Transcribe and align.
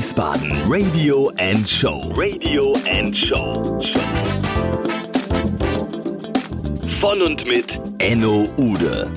Wiesbaden 0.00 0.56
Radio 0.66 1.28
and 1.36 1.68
Show. 1.68 2.10
Radio 2.16 2.74
and 2.88 3.14
Show. 3.14 3.78
Von 6.98 7.20
und 7.20 7.46
mit 7.46 7.78
Enno 7.98 8.48
Ude. 8.56 9.12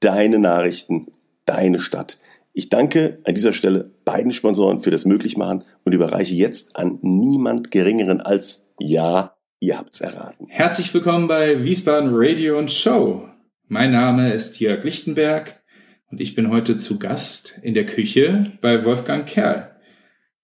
Deine 0.00 0.38
Nachrichten, 0.38 1.06
deine 1.46 1.78
Stadt. 1.78 2.18
Ich 2.52 2.68
danke 2.68 3.18
an 3.24 3.34
dieser 3.34 3.52
Stelle 3.52 3.90
beiden 4.04 4.32
Sponsoren 4.32 4.82
für 4.82 4.90
das 4.90 5.06
Möglichmachen 5.06 5.64
und 5.84 5.92
überreiche 5.92 6.34
jetzt 6.34 6.76
an 6.76 6.98
niemand 7.02 7.70
Geringeren 7.70 8.20
als 8.20 8.68
Ja, 8.78 9.36
ihr 9.60 9.78
habt's 9.78 10.00
erraten. 10.00 10.46
Herzlich 10.48 10.92
willkommen 10.92 11.26
bei 11.26 11.64
Wiesbaden 11.64 12.10
Radio 12.12 12.58
und 12.58 12.70
Show. 12.70 13.28
Mein 13.66 13.92
Name 13.92 14.32
ist 14.32 14.60
Jörg 14.60 14.84
Lichtenberg 14.84 15.62
und 16.10 16.20
ich 16.20 16.34
bin 16.34 16.50
heute 16.50 16.76
zu 16.76 16.98
Gast 16.98 17.58
in 17.62 17.74
der 17.74 17.86
Küche 17.86 18.52
bei 18.60 18.84
Wolfgang 18.84 19.26
Kerl, 19.26 19.74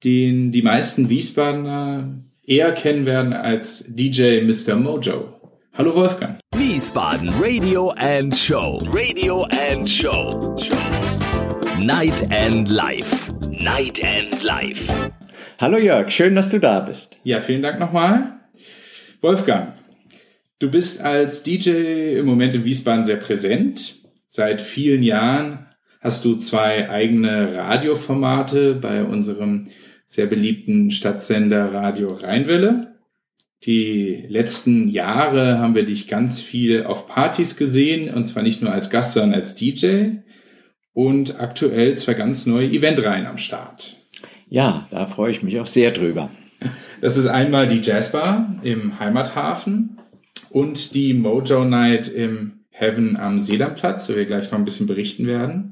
den 0.03 0.53
die 0.53 0.63
meisten 0.63 1.11
Wiesbadener 1.11 2.25
eher 2.51 2.73
kennen 2.73 3.07
werden 3.07 3.33
als 3.33 3.85
DJ 3.87 4.43
Mr. 4.43 4.75
Mojo. 4.75 5.41
Hallo 5.73 5.95
Wolfgang. 5.95 6.41
Wiesbaden 6.57 7.31
Radio 7.41 7.91
and 7.91 8.37
Show. 8.37 8.81
Radio 8.93 9.45
and 9.53 9.89
Show. 9.89 10.57
Night 11.79 12.29
and 12.33 12.69
Life. 12.69 13.31
Night 13.53 14.03
and 14.05 14.43
Life. 14.43 14.93
Hallo 15.61 15.79
Jörg, 15.79 16.11
schön, 16.11 16.35
dass 16.35 16.51
du 16.51 16.59
da 16.59 16.81
bist. 16.81 17.19
Ja, 17.23 17.41
vielen 17.41 17.63
Dank 17.63 17.79
nochmal. 17.79 18.41
Wolfgang, 19.21 19.75
du 20.59 20.73
bist 20.73 21.03
als 21.03 21.45
DJ 21.45 22.19
im 22.19 22.27
Moment 22.27 22.57
in 22.57 22.65
Wiesbaden 22.65 23.05
sehr 23.05 23.19
präsent. 23.19 24.01
Seit 24.27 24.61
vielen 24.61 25.05
Jahren 25.05 25.69
hast 26.01 26.25
du 26.25 26.35
zwei 26.35 26.91
eigene 26.91 27.55
Radioformate 27.55 28.75
bei 28.75 29.05
unserem 29.05 29.69
sehr 30.11 30.27
beliebten 30.27 30.91
Stadtsender 30.91 31.73
Radio 31.73 32.15
Rheinwelle. 32.15 32.97
Die 33.63 34.25
letzten 34.29 34.89
Jahre 34.89 35.59
haben 35.59 35.77
wir 35.77 35.85
dich 35.85 36.09
ganz 36.09 36.41
viel 36.41 36.83
auf 36.83 37.07
Partys 37.07 37.57
gesehen, 37.57 38.13
und 38.13 38.25
zwar 38.25 38.43
nicht 38.43 38.61
nur 38.61 38.73
als 38.73 38.91
Gast, 38.91 39.13
sondern 39.13 39.41
als 39.41 39.55
DJ. 39.55 40.17
Und 40.93 41.39
aktuell 41.39 41.97
zwei 41.97 42.15
ganz 42.15 42.45
neue 42.45 42.69
Eventreihen 42.69 43.27
am 43.27 43.39
Start. 43.39 43.99
Ja, 44.49 44.89
da 44.91 45.07
freue 45.07 45.31
ich 45.31 45.45
mich 45.45 45.61
auch 45.61 45.67
sehr 45.67 45.93
drüber. 45.93 46.31
Das 47.01 47.17
ist 47.17 47.29
einmal 47.29 47.69
die 47.69 47.81
Jazzbar 47.81 48.57
im 48.65 48.99
Heimathafen 48.99 50.01
und 50.51 50.93
die 50.97 51.15
Mojo 51.15 51.65
Night 51.65 52.09
im 52.09 52.65
Heaven 52.71 53.17
am 53.17 53.39
Sedamplatz, 53.39 54.11
wo 54.11 54.17
wir 54.17 54.27
gleich 54.27 54.51
noch 54.51 54.59
ein 54.59 54.65
bisschen 54.65 54.89
berichten 54.89 55.29
werden. 55.29 55.70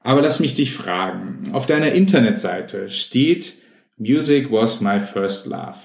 Aber 0.00 0.22
lass 0.22 0.40
mich 0.40 0.54
dich 0.54 0.72
fragen. 0.72 1.50
Auf 1.52 1.66
deiner 1.66 1.92
Internetseite 1.92 2.90
steht 2.90 3.54
Music 3.96 4.50
was 4.50 4.80
my 4.80 5.00
first 5.00 5.46
love. 5.46 5.78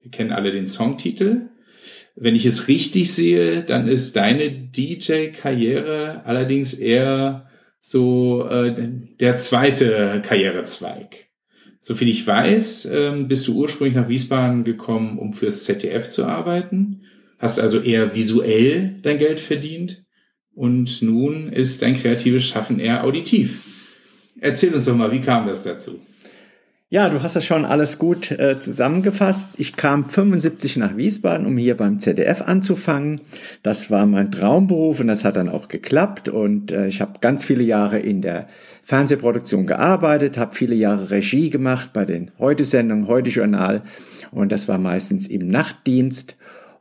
Wir 0.00 0.10
kennen 0.10 0.32
alle 0.32 0.52
den 0.52 0.66
Songtitel. 0.66 1.50
Wenn 2.16 2.34
ich 2.34 2.44
es 2.44 2.68
richtig 2.68 3.12
sehe, 3.12 3.62
dann 3.62 3.88
ist 3.88 4.16
deine 4.16 4.50
DJ-Karriere 4.50 6.22
allerdings 6.24 6.74
eher 6.74 7.48
so 7.80 8.46
äh, 8.46 8.74
der 9.20 9.36
zweite 9.36 10.20
Karrierezweig. 10.24 11.28
Soviel 11.80 12.08
ich 12.08 12.26
weiß, 12.26 12.86
ähm, 12.92 13.28
bist 13.28 13.48
du 13.48 13.56
ursprünglich 13.56 13.96
nach 13.96 14.08
Wiesbaden 14.08 14.64
gekommen, 14.64 15.18
um 15.18 15.32
fürs 15.32 15.64
ZDF 15.64 16.10
zu 16.10 16.26
arbeiten, 16.26 17.04
hast 17.38 17.58
also 17.58 17.80
eher 17.80 18.14
visuell 18.14 18.96
dein 19.02 19.18
Geld 19.18 19.40
verdient 19.40 20.04
und 20.60 21.00
nun 21.00 21.50
ist 21.54 21.80
dein 21.80 21.98
kreatives 21.98 22.44
Schaffen 22.44 22.80
eher 22.80 23.02
auditiv. 23.02 23.62
Erzähl 24.42 24.74
uns 24.74 24.84
doch 24.84 24.94
mal, 24.94 25.10
wie 25.10 25.22
kam 25.22 25.46
das 25.46 25.62
dazu? 25.62 26.00
Ja, 26.90 27.08
du 27.08 27.22
hast 27.22 27.34
das 27.34 27.46
schon 27.46 27.64
alles 27.64 27.98
gut 27.98 28.30
äh, 28.32 28.60
zusammengefasst. 28.60 29.52
Ich 29.56 29.76
kam 29.76 30.04
75 30.10 30.76
nach 30.76 30.98
Wiesbaden, 30.98 31.46
um 31.46 31.56
hier 31.56 31.78
beim 31.78 31.98
ZDF 31.98 32.42
anzufangen. 32.42 33.22
Das 33.62 33.90
war 33.90 34.04
mein 34.04 34.32
Traumberuf 34.32 35.00
und 35.00 35.06
das 35.06 35.24
hat 35.24 35.36
dann 35.36 35.48
auch 35.48 35.68
geklappt. 35.68 36.28
Und 36.28 36.72
äh, 36.72 36.88
ich 36.88 37.00
habe 37.00 37.20
ganz 37.22 37.42
viele 37.42 37.62
Jahre 37.62 37.98
in 37.98 38.20
der 38.20 38.46
Fernsehproduktion 38.82 39.66
gearbeitet, 39.66 40.36
habe 40.36 40.54
viele 40.54 40.74
Jahre 40.74 41.10
Regie 41.10 41.48
gemacht 41.48 41.94
bei 41.94 42.04
den 42.04 42.32
Heute-Sendungen, 42.38 43.06
Heute-Journal. 43.06 43.80
Und 44.30 44.52
das 44.52 44.68
war 44.68 44.76
meistens 44.76 45.26
im 45.26 45.48
Nachtdienst. 45.48 46.36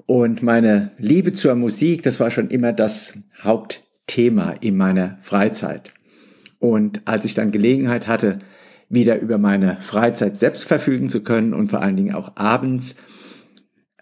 Und 0.10 0.42
meine 0.42 0.90
Liebe 0.98 1.34
zur 1.34 1.54
Musik, 1.54 2.02
das 2.02 2.20
war 2.20 2.32
schon 2.32 2.50
immer 2.50 2.74
das 2.74 3.20
Hauptthema 3.44 4.54
in 4.60 4.76
meiner 4.76 5.20
Freizeit. 5.22 5.94
Und 6.58 7.02
als 7.06 7.26
ich 7.26 7.36
dann 7.36 7.52
Gelegenheit 7.52 8.08
hatte, 8.08 8.40
wieder 8.90 9.20
über 9.20 9.38
meine 9.38 9.78
Freizeit 9.82 10.40
selbst 10.40 10.68
verfügen 10.68 11.10
zu 11.10 11.22
können 11.22 11.54
und 11.54 11.70
vor 11.70 11.84
allen 11.84 11.96
Dingen 11.96 12.16
auch 12.16 12.38
abends, 12.38 12.96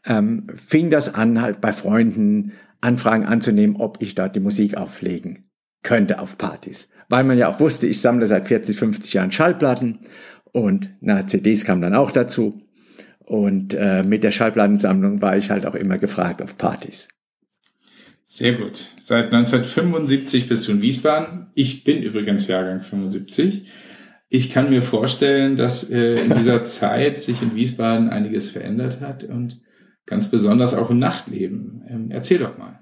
ähm, 0.05 0.47
fing 0.55 0.89
das 0.89 1.13
an, 1.13 1.41
halt 1.41 1.59
bei 1.59 1.73
Freunden 1.73 2.53
Anfragen 2.79 3.25
anzunehmen, 3.25 3.75
ob 3.75 4.01
ich 4.01 4.15
dort 4.15 4.33
die 4.33 4.39
Musik 4.39 4.77
auflegen 4.77 5.49
könnte 5.83 6.19
auf 6.19 6.37
Partys. 6.37 6.89
Weil 7.09 7.25
man 7.25 7.37
ja 7.37 7.49
auch 7.49 7.59
wusste, 7.59 7.85
ich 7.85 7.99
sammle 7.99 8.27
seit 8.27 8.47
40, 8.47 8.79
50 8.79 9.11
Jahren 9.11 9.33
Schallplatten 9.33 9.99
und 10.53 10.89
na, 11.01 11.27
CDs 11.27 11.65
kamen 11.65 11.81
dann 11.81 11.95
auch 11.95 12.11
dazu. 12.11 12.61
Und 13.27 13.73
äh, 13.73 14.03
mit 14.03 14.23
der 14.23 14.31
Schallplattensammlung 14.31 15.21
war 15.21 15.35
ich 15.35 15.49
halt 15.49 15.65
auch 15.65 15.75
immer 15.75 15.97
gefragt 15.97 16.41
auf 16.41 16.57
Partys. 16.57 17.09
Sehr 18.23 18.53
gut. 18.53 18.77
Seit 19.01 19.25
1975 19.33 20.47
bist 20.47 20.65
du 20.65 20.71
in 20.71 20.81
Wiesbaden. 20.81 21.47
Ich 21.53 21.83
bin 21.83 22.01
übrigens 22.01 22.47
Jahrgang 22.47 22.79
75. 22.79 23.67
Ich 24.29 24.49
kann 24.49 24.69
mir 24.69 24.81
vorstellen, 24.81 25.57
dass 25.57 25.91
äh, 25.91 26.21
in 26.21 26.35
dieser 26.35 26.63
Zeit 26.63 27.17
sich 27.17 27.41
in 27.41 27.53
Wiesbaden 27.53 28.09
einiges 28.09 28.49
verändert 28.49 29.01
hat 29.01 29.25
und 29.25 29.59
ganz 30.05 30.31
besonders 30.31 30.73
auch 30.73 30.89
im 30.89 30.99
Nachtleben. 30.99 31.83
Ähm, 31.89 32.07
erzähl 32.11 32.37
doch 32.37 32.57
mal. 32.57 32.79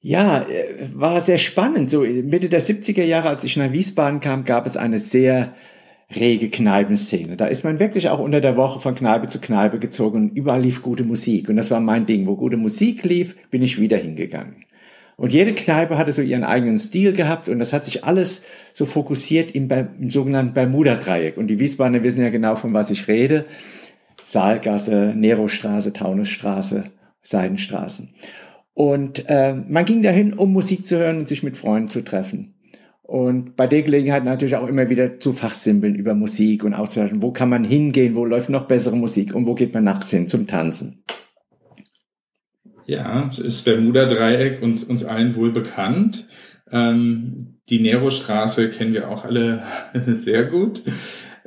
Ja, 0.00 0.42
äh, 0.42 0.88
war 0.92 1.20
sehr 1.20 1.38
spannend. 1.38 1.88
So 1.88 2.00
Mitte 2.00 2.48
der 2.48 2.60
70er 2.60 3.04
Jahre, 3.04 3.28
als 3.28 3.44
ich 3.44 3.56
nach 3.56 3.70
Wiesbaden 3.70 4.18
kam, 4.18 4.42
gab 4.42 4.66
es 4.66 4.76
eine 4.76 4.98
sehr 4.98 5.54
rege 6.16 6.50
Kneipenszene. 6.50 7.36
Da 7.36 7.46
ist 7.46 7.64
man 7.64 7.78
wirklich 7.78 8.08
auch 8.08 8.18
unter 8.18 8.40
der 8.40 8.56
Woche 8.56 8.80
von 8.80 8.94
Kneipe 8.94 9.28
zu 9.28 9.40
Kneipe 9.40 9.78
gezogen 9.78 10.16
und 10.18 10.36
überall 10.36 10.62
lief 10.62 10.82
gute 10.82 11.04
Musik. 11.04 11.48
Und 11.48 11.56
das 11.56 11.70
war 11.70 11.80
mein 11.80 12.06
Ding. 12.06 12.26
Wo 12.26 12.36
gute 12.36 12.56
Musik 12.56 13.04
lief, 13.04 13.36
bin 13.50 13.62
ich 13.62 13.80
wieder 13.80 13.96
hingegangen. 13.96 14.64
Und 15.16 15.32
jede 15.32 15.52
Kneipe 15.52 15.98
hatte 15.98 16.12
so 16.12 16.22
ihren 16.22 16.44
eigenen 16.44 16.78
Stil 16.78 17.12
gehabt 17.12 17.48
und 17.48 17.58
das 17.58 17.72
hat 17.72 17.84
sich 17.84 18.04
alles 18.04 18.44
so 18.72 18.86
fokussiert 18.86 19.52
im, 19.52 19.68
im 19.70 20.10
sogenannten 20.10 20.54
Bermuda-Dreieck. 20.54 21.36
Und 21.36 21.48
die 21.48 21.58
Wiesbadener 21.58 22.02
wissen 22.02 22.22
ja 22.22 22.30
genau, 22.30 22.56
von 22.56 22.74
was 22.74 22.90
ich 22.90 23.08
rede. 23.08 23.44
Saalgasse, 24.24 25.12
Nerostraße, 25.14 25.92
Taunusstraße, 25.92 26.84
Seidenstraßen. 27.20 28.08
Und 28.74 29.24
äh, 29.28 29.54
man 29.54 29.84
ging 29.84 30.02
dahin, 30.02 30.32
um 30.32 30.52
Musik 30.52 30.86
zu 30.86 30.98
hören 30.98 31.18
und 31.18 31.28
sich 31.28 31.42
mit 31.42 31.56
Freunden 31.56 31.88
zu 31.88 32.02
treffen. 32.02 32.54
Und 33.12 33.56
bei 33.56 33.66
der 33.66 33.82
Gelegenheit 33.82 34.24
natürlich 34.24 34.56
auch 34.56 34.66
immer 34.66 34.88
wieder 34.88 35.18
zu 35.18 35.34
fachsimpeln 35.34 35.96
über 35.96 36.14
Musik 36.14 36.64
und 36.64 36.72
auszutauschen. 36.72 37.22
Wo 37.22 37.30
kann 37.30 37.50
man 37.50 37.62
hingehen? 37.62 38.16
Wo 38.16 38.24
läuft 38.24 38.48
noch 38.48 38.66
bessere 38.66 38.96
Musik? 38.96 39.34
Und 39.34 39.44
wo 39.44 39.54
geht 39.54 39.74
man 39.74 39.84
nachts 39.84 40.08
hin 40.08 40.28
zum 40.28 40.46
Tanzen? 40.46 41.04
Ja, 42.86 43.30
das 43.36 43.60
Bermuda-Dreieck 43.60 44.62
uns, 44.62 44.84
uns 44.84 45.04
allen 45.04 45.36
wohl 45.36 45.52
bekannt. 45.52 46.26
Ähm, 46.70 47.58
die 47.68 47.80
Nero-Straße 47.80 48.70
kennen 48.70 48.94
wir 48.94 49.10
auch 49.10 49.26
alle 49.26 49.62
sehr 50.06 50.46
gut. 50.46 50.82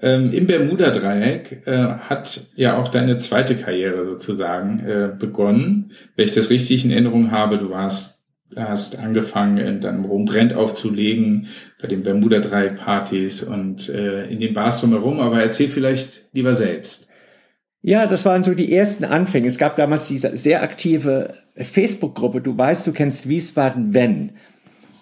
Ähm, 0.04 0.34
Im 0.34 0.46
Bermuda-Dreieck 0.46 1.64
äh, 1.66 1.72
hat 1.98 2.46
ja 2.56 2.78
auch 2.78 2.90
deine 2.90 3.18
zweite 3.18 3.56
Karriere 3.56 4.06
sozusagen 4.06 4.82
äh, 4.82 5.10
begonnen. 5.18 5.94
Wenn 6.16 6.26
ich 6.26 6.36
das 6.36 6.52
richtig 6.52 6.86
in 6.86 6.92
Erinnerung 6.92 7.32
habe, 7.32 7.58
du 7.58 7.72
warst, 7.72 8.16
hast 8.56 9.00
angefangen, 9.00 9.82
deinem 9.82 10.06
Rumbrennt 10.06 10.54
aufzulegen, 10.54 11.48
bei 11.82 11.88
den 11.88 12.04
Bermuda-Dreieck-Partys 12.04 13.44
und 13.44 13.90
äh, 13.90 14.28
in 14.28 14.40
den 14.40 14.54
Bars 14.54 14.80
drumherum. 14.80 15.20
Aber 15.20 15.42
erzähl 15.42 15.68
vielleicht 15.68 16.26
lieber 16.34 16.54
selbst. 16.54 17.10
Ja, 17.82 18.08
das 18.08 18.26
waren 18.26 18.44
so 18.44 18.54
die 18.54 18.74
ersten 18.74 19.06
Anfänge. 19.06 19.48
Es 19.48 19.58
gab 19.58 19.76
damals 19.76 20.08
diese 20.08 20.36
sehr 20.36 20.64
aktive 20.64 21.36
Facebook-Gruppe. 21.56 22.42
Du 22.42 22.58
weißt, 22.58 22.88
du 22.88 22.94
kennst 22.94 23.30
Wiesbaden 23.30 23.94
Wenn. 23.94 24.32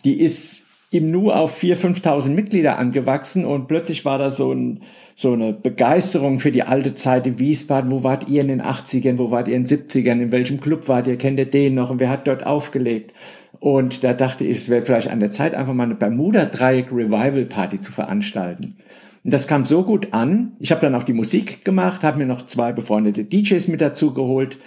Die 0.04 0.20
ist 0.20 0.63
im 0.94 1.10
Nu 1.10 1.32
auf 1.32 1.62
4.000, 1.62 2.04
5.000 2.04 2.30
Mitglieder 2.30 2.78
angewachsen 2.78 3.46
und 3.46 3.68
plötzlich 3.68 4.06
war 4.06 4.20
da 4.20 4.30
so, 4.30 4.54
ein, 4.54 4.82
so 5.16 5.34
eine 5.34 5.52
Begeisterung 5.52 6.38
für 6.38 6.52
die 6.52 6.64
alte 6.64 6.94
Zeit 6.94 7.26
in 7.26 7.40
Wiesbaden. 7.40 7.90
Wo 7.90 8.04
wart 8.04 8.30
ihr 8.30 8.42
in 8.42 8.48
den 8.50 8.62
80ern? 8.62 9.18
Wo 9.18 9.32
wart 9.32 9.48
ihr 9.48 9.56
in 9.56 9.66
den 9.66 9.80
70ern? 9.80 10.22
In 10.22 10.32
welchem 10.32 10.62
Club 10.62 10.88
wart 10.88 11.08
ihr? 11.08 11.18
Kennt 11.18 11.40
ihr 11.40 11.50
den 11.50 11.74
noch? 11.74 11.90
Und 11.90 12.00
wer 12.00 12.10
hat 12.10 12.28
dort 12.28 12.46
aufgelegt? 12.46 13.12
Und 13.60 14.04
da 14.04 14.14
dachte 14.14 14.46
ich, 14.46 14.58
es 14.58 14.70
wäre 14.70 14.86
vielleicht 14.86 15.10
an 15.10 15.20
der 15.20 15.32
Zeit, 15.32 15.56
einfach 15.56 15.74
mal 15.74 15.84
eine 15.84 15.96
Bermuda-Dreieck 15.96 16.92
Revival 16.92 17.46
Party 17.46 17.80
zu 17.80 17.92
veranstalten. 17.92 18.76
Und 19.24 19.34
das 19.34 19.48
kam 19.48 19.66
so 19.66 19.84
gut 19.84 20.10
an. 20.12 20.52
Ich 20.60 20.72
habe 20.72 20.82
dann 20.82 20.94
auch 20.96 21.04
die 21.04 21.14
Musik 21.14 21.66
gemacht, 21.66 22.04
habe 22.04 22.20
mir 22.20 22.26
noch 22.26 22.46
zwei 22.46 22.72
befreundete 22.72 23.24
DJs 23.24 23.68
mit 23.70 23.82
dazu 23.82 24.14
geholt, 24.14 24.58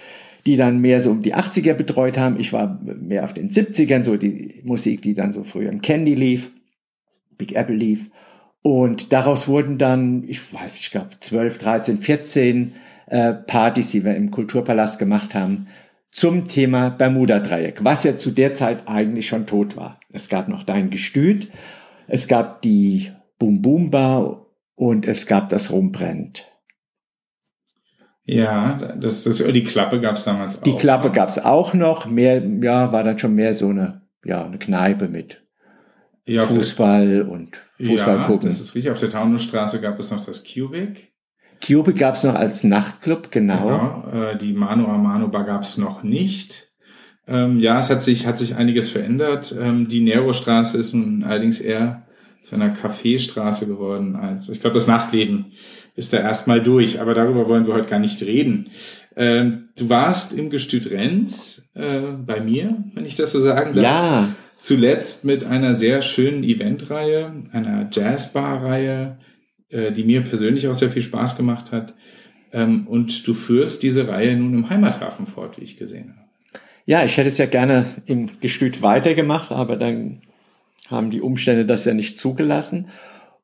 die 0.46 0.56
dann 0.56 0.80
mehr 0.80 1.00
so 1.00 1.10
um 1.10 1.22
die 1.22 1.34
80er 1.34 1.74
betreut 1.74 2.16
haben. 2.18 2.40
Ich 2.40 2.52
war 2.52 2.80
mehr 2.82 3.24
auf 3.24 3.34
den 3.34 3.50
70ern, 3.50 4.02
so 4.02 4.16
die 4.16 4.45
Musik, 4.66 5.02
die 5.02 5.14
dann 5.14 5.32
so 5.32 5.44
früher 5.44 5.70
im 5.70 5.80
Candy 5.80 6.14
lief, 6.14 6.50
Big 7.38 7.54
Apple 7.54 7.76
lief. 7.76 8.10
Und 8.62 9.12
daraus 9.12 9.46
wurden 9.46 9.78
dann, 9.78 10.24
ich 10.26 10.52
weiß, 10.52 10.78
ich 10.80 10.90
glaube 10.90 11.10
12, 11.20 11.58
13, 11.58 11.98
14 11.98 12.72
äh, 13.06 13.32
Partys, 13.32 13.90
die 13.90 14.04
wir 14.04 14.16
im 14.16 14.30
Kulturpalast 14.30 14.98
gemacht 14.98 15.34
haben, 15.34 15.68
zum 16.10 16.48
Thema 16.48 16.88
Bermuda-Dreieck, 16.88 17.84
was 17.84 18.04
ja 18.04 18.16
zu 18.16 18.30
der 18.30 18.54
Zeit 18.54 18.88
eigentlich 18.88 19.28
schon 19.28 19.46
tot 19.46 19.76
war. 19.76 20.00
Es 20.12 20.28
gab 20.28 20.48
noch 20.48 20.62
Dein 20.62 20.90
Gestüt, 20.90 21.48
es 22.08 22.26
gab 22.26 22.62
die 22.62 23.12
Boom 23.38 23.60
Boom 23.60 23.90
Bar 23.90 24.46
und 24.74 25.06
es 25.06 25.26
gab 25.26 25.50
das 25.50 25.70
Rumbrennt. 25.70 26.46
Ja, 28.24 28.94
das, 28.96 29.22
das, 29.22 29.38
die 29.38 29.64
Klappe 29.64 30.00
gab 30.00 30.16
es 30.16 30.24
damals 30.24 30.58
auch. 30.58 30.62
Die 30.64 30.74
Klappe 30.74 31.12
gab 31.12 31.28
es 31.28 31.38
auch 31.38 31.74
noch. 31.74 32.06
Mehr, 32.06 32.42
ja, 32.44 32.92
war 32.92 33.04
dann 33.04 33.18
schon 33.18 33.34
mehr 33.34 33.54
so 33.54 33.68
eine, 33.68 34.02
ja, 34.26 34.44
eine 34.44 34.58
Kneipe 34.58 35.08
mit 35.08 35.42
ja, 36.24 36.42
Fußball 36.42 37.22
und 37.22 37.56
Fußball 37.78 38.18
ja, 38.18 38.24
gucken. 38.24 38.48
Das 38.48 38.60
ist 38.60 38.74
richtig. 38.74 38.90
Auf 38.90 39.00
der 39.00 39.10
Taunusstraße 39.10 39.80
gab 39.80 39.98
es 39.98 40.10
noch 40.10 40.24
das 40.24 40.44
Cubic. 40.44 41.12
Cubic 41.64 41.96
gab 41.96 42.16
es 42.16 42.24
noch 42.24 42.34
als 42.34 42.64
Nachtclub, 42.64 43.30
genau. 43.30 44.02
genau 44.12 44.30
äh, 44.30 44.36
die 44.36 44.52
Mano 44.52 44.88
a 44.88 44.98
Mano 44.98 45.28
Bar 45.28 45.44
gab 45.44 45.62
es 45.62 45.78
noch 45.78 46.02
nicht. 46.02 46.72
Ähm, 47.28 47.58
ja, 47.60 47.78
es 47.78 47.88
hat 47.88 48.02
sich, 48.02 48.26
hat 48.26 48.38
sich 48.38 48.56
einiges 48.56 48.90
verändert. 48.90 49.54
Ähm, 49.58 49.88
die 49.88 50.00
Nero-Straße 50.00 50.76
ist 50.78 50.92
nun 50.92 51.24
allerdings 51.24 51.60
eher 51.60 52.06
zu 52.42 52.54
einer 52.54 52.68
Kaffeestraße 52.68 53.66
geworden 53.66 54.14
als, 54.14 54.48
ich 54.48 54.60
glaube, 54.60 54.74
das 54.74 54.86
Nachtleben 54.86 55.52
ist 55.96 56.12
da 56.12 56.18
erstmal 56.18 56.62
durch, 56.62 57.00
aber 57.00 57.14
darüber 57.14 57.48
wollen 57.48 57.66
wir 57.66 57.74
heute 57.74 57.88
gar 57.88 57.98
nicht 57.98 58.22
reden. 58.22 58.70
Ähm, 59.16 59.70
du 59.76 59.88
warst 59.88 60.36
im 60.36 60.50
Gestüt 60.50 60.90
Renz 60.90 61.68
äh, 61.74 62.00
bei 62.24 62.40
mir, 62.40 62.84
wenn 62.94 63.06
ich 63.06 63.16
das 63.16 63.32
so 63.32 63.40
sagen 63.40 63.72
darf. 63.72 63.82
Ja. 63.82 64.28
Zuletzt 64.58 65.24
mit 65.24 65.44
einer 65.44 65.74
sehr 65.74 66.02
schönen 66.02 66.44
Eventreihe, 66.44 67.42
einer 67.52 67.88
Jazzbar-Reihe, 67.90 69.18
äh, 69.70 69.92
die 69.92 70.04
mir 70.04 70.22
persönlich 70.22 70.68
auch 70.68 70.74
sehr 70.74 70.90
viel 70.90 71.02
Spaß 71.02 71.36
gemacht 71.36 71.72
hat. 71.72 71.94
Ähm, 72.52 72.86
und 72.86 73.26
du 73.26 73.34
führst 73.34 73.82
diese 73.82 74.08
Reihe 74.08 74.36
nun 74.36 74.54
im 74.54 74.70
Heimathafen 74.70 75.26
fort, 75.26 75.58
wie 75.58 75.64
ich 75.64 75.76
gesehen 75.76 76.14
habe. 76.16 76.26
Ja, 76.84 77.04
ich 77.04 77.16
hätte 77.16 77.28
es 77.28 77.38
ja 77.38 77.46
gerne 77.46 77.86
im 78.06 78.40
Gestüt 78.40 78.80
weitergemacht, 78.80 79.50
aber 79.50 79.76
dann 79.76 80.22
haben 80.88 81.10
die 81.10 81.20
Umstände 81.20 81.66
das 81.66 81.84
ja 81.84 81.94
nicht 81.94 82.16
zugelassen. 82.16 82.88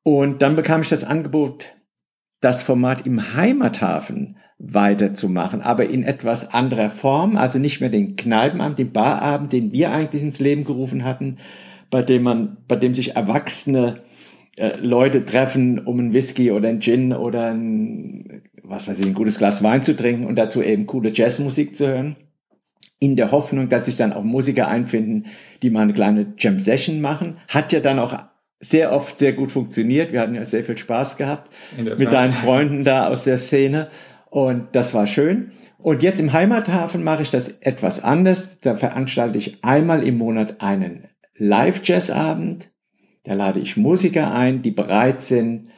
Und 0.04 0.42
dann 0.42 0.54
bekam 0.54 0.82
ich 0.82 0.88
das 0.88 1.04
Angebot, 1.04 1.66
das 2.42 2.62
Format 2.62 3.06
im 3.06 3.34
Heimathafen 3.34 4.36
weiterzumachen, 4.58 5.62
aber 5.62 5.88
in 5.88 6.02
etwas 6.02 6.52
anderer 6.52 6.90
Form, 6.90 7.36
also 7.36 7.58
nicht 7.58 7.80
mehr 7.80 7.88
den 7.88 8.16
Kneipenabend, 8.16 8.78
den 8.78 8.92
Barabend, 8.92 9.52
den 9.52 9.72
wir 9.72 9.90
eigentlich 9.90 10.22
ins 10.22 10.40
Leben 10.40 10.64
gerufen 10.64 11.04
hatten, 11.04 11.38
bei 11.90 12.02
dem 12.02 12.22
man, 12.22 12.58
bei 12.68 12.76
dem 12.76 12.94
sich 12.94 13.16
erwachsene 13.16 14.02
äh, 14.56 14.76
Leute 14.78 15.24
treffen, 15.24 15.78
um 15.78 15.98
ein 15.98 16.12
Whisky 16.12 16.52
oder 16.52 16.68
ein 16.68 16.80
Gin 16.80 17.12
oder 17.12 17.52
ein, 17.52 18.42
was 18.62 18.86
weiß 18.86 18.98
ich, 18.98 19.06
ein 19.06 19.14
gutes 19.14 19.38
Glas 19.38 19.62
Wein 19.62 19.82
zu 19.82 19.96
trinken 19.96 20.26
und 20.26 20.36
dazu 20.36 20.62
eben 20.62 20.86
coole 20.86 21.10
Jazzmusik 21.12 21.74
zu 21.74 21.86
hören, 21.86 22.16
in 22.98 23.16
der 23.16 23.32
Hoffnung, 23.32 23.68
dass 23.68 23.86
sich 23.86 23.96
dann 23.96 24.12
auch 24.12 24.22
Musiker 24.22 24.68
einfinden, 24.68 25.26
die 25.62 25.70
mal 25.70 25.82
eine 25.82 25.92
kleine 25.92 26.34
Jam 26.38 26.58
Session 26.58 27.00
machen. 27.00 27.38
Hat 27.48 27.72
ja 27.72 27.80
dann 27.80 27.98
auch 27.98 28.16
sehr 28.62 28.92
oft 28.92 29.18
sehr 29.18 29.32
gut 29.32 29.50
funktioniert. 29.50 30.12
Wir 30.12 30.20
hatten 30.20 30.36
ja 30.36 30.44
sehr 30.44 30.64
viel 30.64 30.78
Spaß 30.78 31.16
gehabt 31.16 31.52
mit 31.76 32.12
deinen 32.12 32.34
Freunden 32.34 32.84
da 32.84 33.08
aus 33.08 33.24
der 33.24 33.36
Szene. 33.36 33.88
Und 34.30 34.68
das 34.72 34.94
war 34.94 35.06
schön. 35.06 35.50
Und 35.78 36.02
jetzt 36.02 36.20
im 36.20 36.32
Heimathafen 36.32 37.02
mache 37.02 37.22
ich 37.22 37.30
das 37.30 37.48
etwas 37.60 38.02
anders. 38.02 38.60
Da 38.60 38.76
veranstalte 38.76 39.36
ich 39.36 39.64
einmal 39.64 40.06
im 40.06 40.16
Monat 40.16 40.62
einen 40.62 41.08
Live-Jazz-Abend. 41.36 42.70
Da 43.24 43.34
lade 43.34 43.58
ich 43.58 43.76
Musiker 43.76 44.32
ein, 44.32 44.62
die 44.62 44.70
bereit 44.70 45.22
sind, 45.22 45.70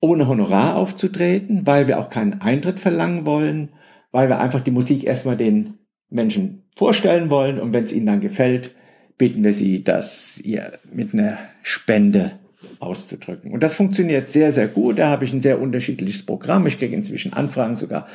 ohne 0.00 0.28
Honorar 0.28 0.76
aufzutreten, 0.76 1.66
weil 1.66 1.88
wir 1.88 1.98
auch 1.98 2.10
keinen 2.10 2.40
Eintritt 2.40 2.78
verlangen 2.78 3.26
wollen, 3.26 3.70
weil 4.12 4.28
wir 4.28 4.38
einfach 4.38 4.60
die 4.60 4.70
Musik 4.70 5.02
erstmal 5.02 5.36
den 5.36 5.78
Menschen 6.10 6.68
vorstellen 6.76 7.28
wollen. 7.28 7.58
Und 7.58 7.72
wenn 7.72 7.84
es 7.84 7.92
ihnen 7.92 8.06
dann 8.06 8.20
gefällt, 8.20 8.74
bitten 9.18 9.44
wir 9.44 9.52
Sie, 9.52 9.84
das 9.84 10.40
ihr 10.40 10.78
mit 10.92 11.14
einer 11.14 11.38
Spende 11.62 12.32
auszudrücken. 12.80 13.52
Und 13.52 13.62
das 13.62 13.74
funktioniert 13.74 14.30
sehr, 14.30 14.52
sehr 14.52 14.68
gut. 14.68 14.98
Da 14.98 15.08
habe 15.08 15.24
ich 15.24 15.32
ein 15.32 15.40
sehr 15.40 15.60
unterschiedliches 15.60 16.24
Programm. 16.24 16.66
Ich 16.66 16.78
kriege 16.78 16.94
inzwischen 16.94 17.32
Anfragen 17.32 17.76
sogar 17.76 18.06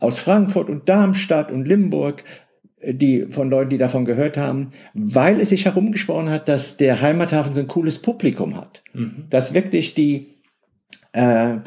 aus 0.00 0.18
Frankfurt 0.18 0.68
und 0.68 0.88
Darmstadt 0.88 1.50
und 1.50 1.66
Limburg, 1.66 2.24
die 2.84 3.26
von 3.30 3.48
Leuten, 3.48 3.70
die 3.70 3.78
davon 3.78 4.04
gehört 4.04 4.36
haben, 4.36 4.72
weil 4.94 5.40
es 5.40 5.50
sich 5.50 5.64
herumgesprochen 5.64 6.30
hat, 6.30 6.48
dass 6.48 6.76
der 6.76 7.00
Heimathafen 7.00 7.54
so 7.54 7.60
ein 7.60 7.68
cooles 7.68 8.02
Publikum 8.02 8.56
hat. 8.56 8.82
Mhm. 8.92 9.24
Dass 9.30 9.54
wirklich 9.54 9.94
die, 9.94 10.34
äh, 11.12 11.58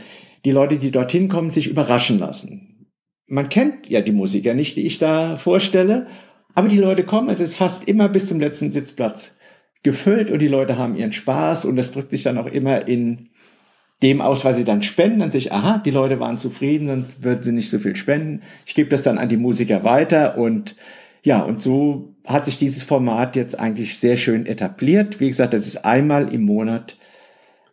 die 0.44 0.52
Leute, 0.52 0.78
die 0.78 0.92
dorthin 0.92 1.30
kommen, 1.30 1.50
sich 1.50 1.68
überraschen 1.68 2.20
lassen. 2.20 2.88
Man 3.28 3.50
kennt 3.50 3.90
ja 3.90 4.02
die 4.02 4.12
Musiker 4.12 4.54
nicht, 4.54 4.76
die 4.76 4.86
ich 4.86 5.00
da 5.00 5.38
vorstelle. 5.38 6.08
Aber 6.56 6.70
die 6.70 6.78
Leute 6.78 7.04
kommen, 7.04 7.30
es 7.30 7.42
ist 7.42 7.56
fast 7.56 7.88
immer 7.88 8.10
bis 8.10 8.28
zum 8.28 8.40
letzten 8.40 8.72
Sitzplatz 8.72 9.38
gefüllt 9.84 10.32
und 10.32 10.40
die 10.40 10.48
Leute 10.48 10.78
haben 10.78 10.96
ihren 10.96 11.12
Spaß 11.12 11.66
und 11.66 11.76
das 11.76 11.92
drückt 11.92 12.12
sich 12.12 12.24
dann 12.24 12.38
auch 12.38 12.48
immer 12.48 12.88
in 12.88 13.30
dem 14.02 14.22
aus, 14.22 14.44
was 14.44 14.58
sie 14.58 14.64
dann 14.64 14.82
spenden, 14.82 15.20
dann 15.20 15.32
sehe 15.32 15.40
ich, 15.40 15.54
aha, 15.54 15.82
die 15.86 15.92
Leute 15.92 16.20
waren 16.20 16.38
zufrieden, 16.38 16.88
sonst 16.88 17.24
würden 17.24 17.44
sie 17.44 17.52
nicht 17.52 17.70
so 17.70 17.80
viel 17.80 17.96
spenden. 17.96 18.42
Ich 18.66 18.74
gebe 18.74 18.90
das 18.90 19.04
dann 19.04 19.18
an 19.18 19.30
die 19.30 19.38
Musiker 19.38 19.84
weiter 19.84 20.38
und 20.38 20.76
ja, 21.24 21.42
und 21.42 21.60
so 21.60 22.14
hat 22.26 22.46
sich 22.46 22.58
dieses 22.58 22.84
Format 22.84 23.36
jetzt 23.36 23.60
eigentlich 23.60 23.98
sehr 23.98 24.16
schön 24.16 24.46
etabliert. 24.46 25.20
Wie 25.20 25.28
gesagt, 25.28 25.54
das 25.54 25.66
ist 25.66 25.86
einmal 25.86 26.34
im 26.34 26.44
Monat 26.44 26.98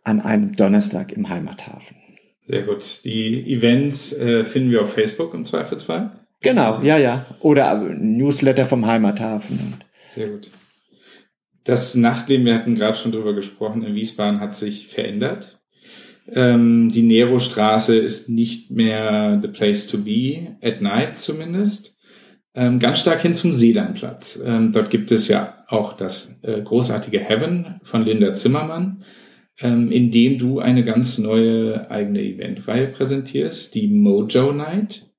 an 0.03 0.21
einem 0.21 0.55
Donnerstag 0.55 1.11
im 1.11 1.29
Heimathafen. 1.29 1.97
Sehr 2.45 2.63
gut. 2.63 3.05
Die 3.05 3.53
Events 3.53 4.11
äh, 4.13 4.43
finden 4.43 4.71
wir 4.71 4.81
auf 4.81 4.93
Facebook 4.93 5.33
im 5.33 5.43
Zweifelsfall. 5.43 6.11
Genau, 6.43 6.81
ja, 6.83 6.97
ja. 6.97 7.25
Oder 7.39 7.75
Newsletter 7.75 8.65
vom 8.65 8.85
Heimathafen. 8.85 9.75
Sehr 10.09 10.27
gut. 10.27 10.51
Das 11.63 11.95
Nachtleben, 11.95 12.45
wir 12.45 12.55
hatten 12.55 12.75
gerade 12.75 12.97
schon 12.97 13.13
drüber 13.13 13.33
gesprochen, 13.33 13.83
in 13.83 13.95
Wiesbaden 13.95 14.41
hat 14.41 14.53
sich 14.53 14.89
verändert. 14.89 15.59
Ähm, 16.29 16.91
die 16.93 17.03
Nero-Straße 17.03 17.97
ist 17.97 18.29
nicht 18.29 18.71
mehr 18.71 19.39
the 19.41 19.47
place 19.47 19.87
to 19.87 19.97
be, 19.97 20.57
at 20.61 20.81
night 20.81 21.17
zumindest. 21.17 21.97
Ähm, 22.53 22.79
ganz 22.79 22.99
stark 22.99 23.21
hin 23.21 23.33
zum 23.33 23.53
Seelandplatz. 23.53 24.43
Ähm, 24.45 24.73
dort 24.73 24.89
gibt 24.89 25.11
es 25.11 25.29
ja 25.29 25.63
auch 25.67 25.93
das 25.95 26.39
äh, 26.43 26.61
großartige 26.61 27.19
Heaven 27.19 27.79
von 27.83 28.03
Linda 28.03 28.33
Zimmermann, 28.33 29.05
ähm, 29.59 29.91
in 29.91 30.11
dem 30.11 30.37
du 30.37 30.59
eine 30.59 30.83
ganz 30.83 31.17
neue 31.17 31.89
eigene 31.89 32.21
Eventreihe 32.21 32.87
präsentierst, 32.87 33.73
die 33.73 33.87
Mojo 33.87 34.51
Night. 34.51 35.12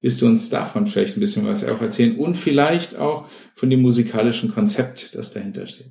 Willst 0.00 0.22
du 0.22 0.26
uns 0.26 0.48
davon 0.48 0.86
vielleicht 0.86 1.16
ein 1.16 1.20
bisschen 1.20 1.46
was 1.46 1.66
auch 1.66 1.80
erzählen 1.82 2.16
und 2.16 2.36
vielleicht 2.36 2.96
auch 2.96 3.26
von 3.56 3.68
dem 3.68 3.82
musikalischen 3.82 4.52
Konzept, 4.52 5.14
das 5.14 5.32
dahinter 5.32 5.66
steht? 5.66 5.90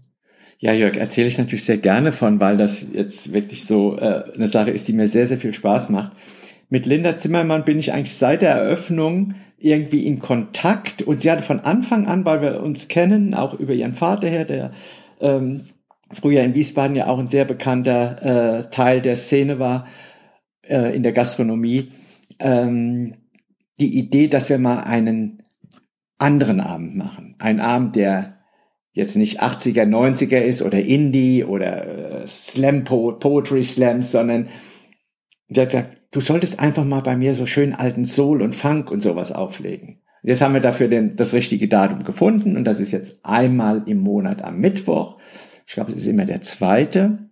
Ja, 0.60 0.74
Jörg, 0.74 0.96
erzähle 0.96 1.28
ich 1.28 1.38
natürlich 1.38 1.66
sehr 1.66 1.78
gerne 1.78 2.12
von, 2.12 2.40
weil 2.40 2.58
das 2.58 2.88
jetzt 2.92 3.34
wirklich 3.34 3.66
so 3.66 3.98
äh, 3.98 4.24
eine 4.34 4.48
Sache 4.48 4.72
ist, 4.72 4.88
die 4.88 4.94
mir 4.94 5.08
sehr, 5.08 5.28
sehr 5.28 5.38
viel 5.38 5.54
Spaß 5.54 5.90
macht. 5.90 6.14
Mit 6.70 6.86
Linda 6.86 7.16
Zimmermann 7.18 7.64
bin 7.64 7.78
ich 7.78 7.94
eigentlich 7.94 8.16
seit 8.16 8.42
der 8.42 8.52
Eröffnung 8.52 9.36
irgendwie 9.60 10.06
in 10.06 10.20
Kontakt 10.20 11.02
und 11.02 11.22
sie 11.22 11.32
hatte 11.32 11.44
von 11.44 11.60
Anfang 11.60 12.08
an, 12.08 12.26
weil 12.26 12.42
wir 12.42 12.62
uns 12.62 12.88
kennen, 12.88 13.34
auch 13.34 13.54
über 13.60 13.74
ihren 13.74 13.94
Vater 13.94 14.28
her, 14.28 14.46
der 14.46 14.72
ähm, 15.20 15.66
früher 16.12 16.44
in 16.44 16.56
Wiesbaden 16.56 16.96
ja 16.96 17.08
auch 17.08 17.20
ein 17.20 17.28
sehr 17.28 17.46
bekannter 17.46 18.62
äh, 18.62 18.70
Teil 18.70 19.02
der 19.02 19.16
Szene 19.16 19.60
war 19.60 19.88
äh, 20.64 20.96
in 20.96 21.04
der 21.04 21.12
Gastronomie. 21.12 21.92
Ähm, 22.40 23.16
die 23.80 23.98
Idee, 23.98 24.28
dass 24.28 24.50
wir 24.50 24.58
mal 24.58 24.80
einen 24.82 25.44
anderen 26.18 26.60
Abend 26.60 26.96
machen. 26.96 27.36
Ein 27.40 27.60
Abend, 27.60 27.96
der 27.96 28.38
jetzt 28.92 29.16
nicht 29.16 29.42
80er, 29.42 29.84
90er 29.84 30.40
ist 30.40 30.64
oder 30.64 30.80
Indie 30.80 31.44
oder 31.44 32.22
äh, 32.24 32.28
Slam 32.28 32.84
po 32.84 33.12
Poetry 33.14 33.64
Slams, 33.64 34.12
sondern 34.12 34.48
der 35.50 35.70
sagt, 35.70 35.98
du 36.12 36.20
solltest 36.20 36.60
einfach 36.60 36.84
mal 36.84 37.02
bei 37.02 37.16
mir 37.16 37.36
so 37.36 37.46
schön 37.46 37.74
alten 37.74 38.06
Soul 38.06 38.42
und 38.42 38.56
Funk 38.56 38.90
und 38.90 39.02
sowas 39.02 39.32
auflegen. 39.32 40.02
Jetzt 40.24 40.42
haben 40.42 40.56
wir 40.56 40.62
dafür 40.62 40.88
den, 40.88 41.16
das 41.16 41.34
richtige 41.34 41.68
Datum 41.68 42.04
gefunden 42.04 42.58
und 42.58 42.66
das 42.66 42.80
ist 42.80 42.92
jetzt 42.92 43.24
einmal 43.24 43.84
im 43.86 44.00
Monat 44.00 44.42
am 44.42 44.60
Mittwoch 44.60 45.20
Ich 45.68 45.76
glaube, 45.76 45.92
es 45.92 45.98
ist 45.98 46.08
immer 46.08 46.26
der 46.26 46.42
zweite. 46.42 47.27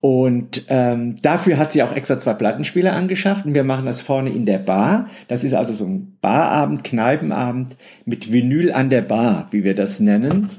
Und 0.00 0.66
ähm, 0.68 1.16
dafür 1.22 1.56
hat 1.56 1.72
sie 1.72 1.82
auch 1.82 1.94
extra 1.94 2.18
zwei 2.18 2.34
Plattenspieler 2.34 2.92
angeschafft 2.92 3.46
und 3.46 3.54
wir 3.54 3.64
machen 3.64 3.86
das 3.86 4.00
vorne 4.00 4.30
in 4.30 4.46
der 4.46 4.58
Bar. 4.58 5.08
Das 5.28 5.42
ist 5.42 5.54
also 5.54 5.72
so 5.72 5.86
ein 5.86 6.18
Barabend, 6.20 6.84
Kneipenabend 6.84 7.76
mit 8.04 8.30
Vinyl 8.30 8.72
an 8.72 8.90
der 8.90 9.00
Bar, 9.00 9.48
wie 9.50 9.64
wir 9.64 9.74
das 9.74 9.98
nennen. 9.98 10.50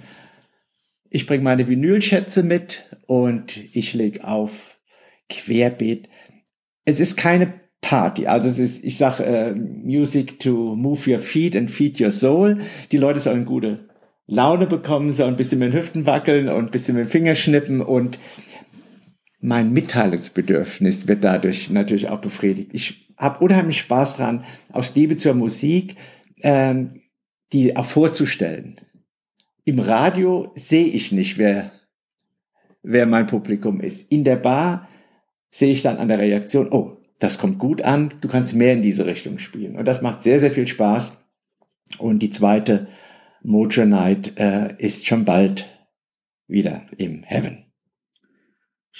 Ich 1.09 1.27
bringe 1.27 1.43
meine 1.43 1.67
Vinylschätze 1.69 2.43
mit 2.43 2.89
und 3.05 3.57
ich 3.73 3.93
lege 3.93 4.27
auf 4.27 4.77
Querbeet. 5.29 6.09
Es 6.83 6.99
ist 6.99 7.15
keine 7.15 7.53
Party, 7.81 8.27
also 8.27 8.49
es 8.49 8.59
ist, 8.59 8.83
ich 8.83 8.97
sage, 8.97 9.23
äh, 9.23 9.53
Music 9.53 10.39
to 10.39 10.75
move 10.75 11.09
your 11.09 11.19
feet 11.19 11.55
and 11.55 11.69
feed 11.69 12.01
your 12.01 12.11
soul. 12.11 12.57
Die 12.91 12.97
Leute 12.97 13.19
sollen 13.19 13.45
gute 13.45 13.87
Laune 14.25 14.67
bekommen, 14.67 15.11
sollen 15.11 15.35
ein 15.35 15.37
bisschen 15.37 15.59
mit 15.59 15.71
den 15.71 15.79
Hüften 15.79 16.05
wackeln 16.05 16.49
und 16.49 16.65
ein 16.65 16.71
bisschen 16.71 16.95
mit 16.95 17.05
den 17.05 17.11
Fingern 17.11 17.35
schnippen 17.35 17.81
und 17.81 18.19
mein 19.39 19.71
Mitteilungsbedürfnis 19.71 21.07
wird 21.07 21.23
dadurch 21.23 21.69
natürlich 21.69 22.09
auch 22.09 22.21
befriedigt. 22.21 22.69
Ich 22.73 23.13
habe 23.17 23.43
unheimlich 23.43 23.79
Spaß 23.79 24.17
dran, 24.17 24.43
aus 24.71 24.95
Liebe 24.95 25.15
zur 25.15 25.33
Musik 25.33 25.95
ähm, 26.41 27.01
die 27.53 27.75
auch 27.77 27.85
vorzustellen. 27.85 28.81
Im 29.63 29.79
Radio 29.79 30.51
sehe 30.55 30.87
ich 30.87 31.11
nicht, 31.11 31.37
wer, 31.37 31.71
wer 32.83 33.05
mein 33.05 33.27
Publikum 33.27 33.79
ist. 33.79 34.11
In 34.11 34.23
der 34.23 34.37
Bar 34.37 34.87
sehe 35.49 35.71
ich 35.71 35.81
dann 35.81 35.97
an 35.97 36.07
der 36.07 36.19
Reaktion, 36.19 36.71
oh, 36.71 36.97
das 37.19 37.37
kommt 37.37 37.57
gut 37.57 37.81
an, 37.81 38.13
du 38.21 38.27
kannst 38.27 38.55
mehr 38.55 38.73
in 38.73 38.81
diese 38.81 39.05
Richtung 39.05 39.39
spielen. 39.39 39.75
Und 39.75 39.85
das 39.85 40.01
macht 40.01 40.21
sehr, 40.21 40.39
sehr 40.39 40.51
viel 40.51 40.67
Spaß. 40.67 41.17
Und 41.99 42.19
die 42.19 42.29
zweite 42.29 42.87
Mojo 43.43 43.85
Night 43.85 44.37
äh, 44.37 44.75
ist 44.77 45.07
schon 45.07 45.25
bald 45.25 45.67
wieder 46.47 46.85
im 46.97 47.23
Heaven. 47.23 47.66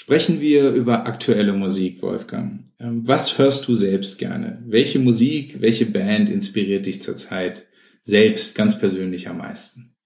Sprechen 0.00 0.40
wir 0.40 0.70
über 0.70 1.06
aktuelle 1.06 1.52
Musik, 1.52 2.02
Wolfgang. 2.02 2.60
Ähm, 2.78 3.02
was 3.08 3.36
hörst 3.36 3.66
du 3.66 3.74
selbst 3.74 4.16
gerne? 4.16 4.62
Welche 4.64 5.00
Musik, 5.00 5.60
welche 5.60 5.86
Band 5.86 6.30
inspiriert 6.30 6.86
dich 6.86 7.02
zurzeit 7.02 7.66
selbst 8.04 8.54
ganz 8.54 8.78
persönlich 8.78 9.26
am 9.26 9.38
meisten? 9.38 9.96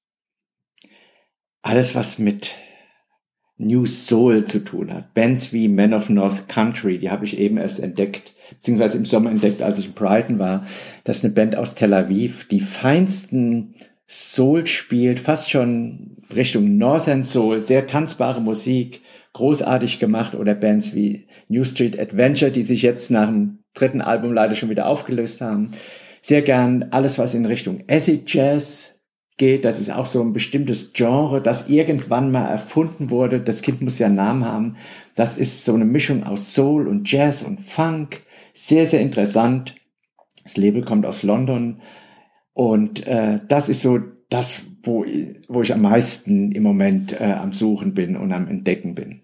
Alles, 1.60 1.94
was 1.94 2.18
mit 2.18 2.52
New 3.58 3.84
Soul 3.84 4.46
zu 4.46 4.64
tun 4.64 4.94
hat. 4.94 5.12
Bands 5.12 5.52
wie 5.52 5.68
Men 5.68 5.92
of 5.92 6.08
North 6.08 6.48
Country, 6.48 6.98
die 6.98 7.10
habe 7.10 7.26
ich 7.26 7.38
eben 7.38 7.58
erst 7.58 7.78
entdeckt, 7.78 8.32
beziehungsweise 8.48 8.96
im 8.96 9.04
Sommer 9.04 9.30
entdeckt, 9.30 9.60
als 9.60 9.78
ich 9.78 9.88
in 9.88 9.92
Brighton 9.92 10.38
war. 10.38 10.66
Das 11.04 11.18
ist 11.18 11.24
eine 11.26 11.34
Band 11.34 11.54
aus 11.54 11.74
Tel 11.74 11.92
Aviv, 11.92 12.48
die 12.48 12.60
feinsten 12.60 13.74
Soul 14.08 14.66
spielt, 14.66 15.20
fast 15.20 15.50
schon 15.50 16.16
Richtung 16.34 16.78
Northern 16.78 17.24
Soul, 17.24 17.62
sehr 17.62 17.86
tanzbare 17.86 18.40
Musik 18.40 19.02
großartig 19.34 19.98
gemacht 19.98 20.34
oder 20.34 20.54
Bands 20.54 20.94
wie 20.94 21.26
New 21.48 21.64
Street 21.64 21.98
Adventure, 21.98 22.50
die 22.50 22.62
sich 22.62 22.82
jetzt 22.82 23.10
nach 23.10 23.28
dem 23.28 23.60
dritten 23.74 24.00
Album 24.00 24.32
leider 24.32 24.54
schon 24.54 24.70
wieder 24.70 24.86
aufgelöst 24.86 25.40
haben. 25.40 25.72
Sehr 26.20 26.42
gern 26.42 26.86
alles, 26.90 27.18
was 27.18 27.34
in 27.34 27.46
Richtung 27.46 27.82
Acid 27.88 28.32
Jazz 28.32 28.92
geht. 29.38 29.64
Das 29.64 29.80
ist 29.80 29.90
auch 29.90 30.06
so 30.06 30.20
ein 30.20 30.32
bestimmtes 30.32 30.92
Genre, 30.92 31.40
das 31.40 31.68
irgendwann 31.68 32.30
mal 32.30 32.46
erfunden 32.46 33.10
wurde. 33.10 33.40
Das 33.40 33.62
Kind 33.62 33.80
muss 33.80 33.98
ja 33.98 34.06
einen 34.06 34.16
Namen 34.16 34.44
haben. 34.44 34.76
Das 35.14 35.36
ist 35.36 35.64
so 35.64 35.74
eine 35.74 35.84
Mischung 35.84 36.24
aus 36.24 36.54
Soul 36.54 36.86
und 36.86 37.10
Jazz 37.10 37.42
und 37.42 37.60
Funk. 37.60 38.22
Sehr, 38.52 38.86
sehr 38.86 39.00
interessant. 39.00 39.74
Das 40.44 40.56
Label 40.56 40.82
kommt 40.82 41.06
aus 41.06 41.22
London. 41.22 41.80
Und 42.52 43.06
äh, 43.06 43.40
das 43.48 43.68
ist 43.68 43.80
so 43.80 43.98
das, 44.28 44.62
wo, 44.82 45.04
wo 45.48 45.62
ich 45.62 45.72
am 45.72 45.82
meisten 45.82 46.52
im 46.52 46.62
Moment 46.62 47.18
äh, 47.20 47.24
am 47.24 47.52
Suchen 47.52 47.94
bin 47.94 48.16
und 48.16 48.32
am 48.32 48.48
Entdecken 48.48 48.94
bin. 48.94 49.21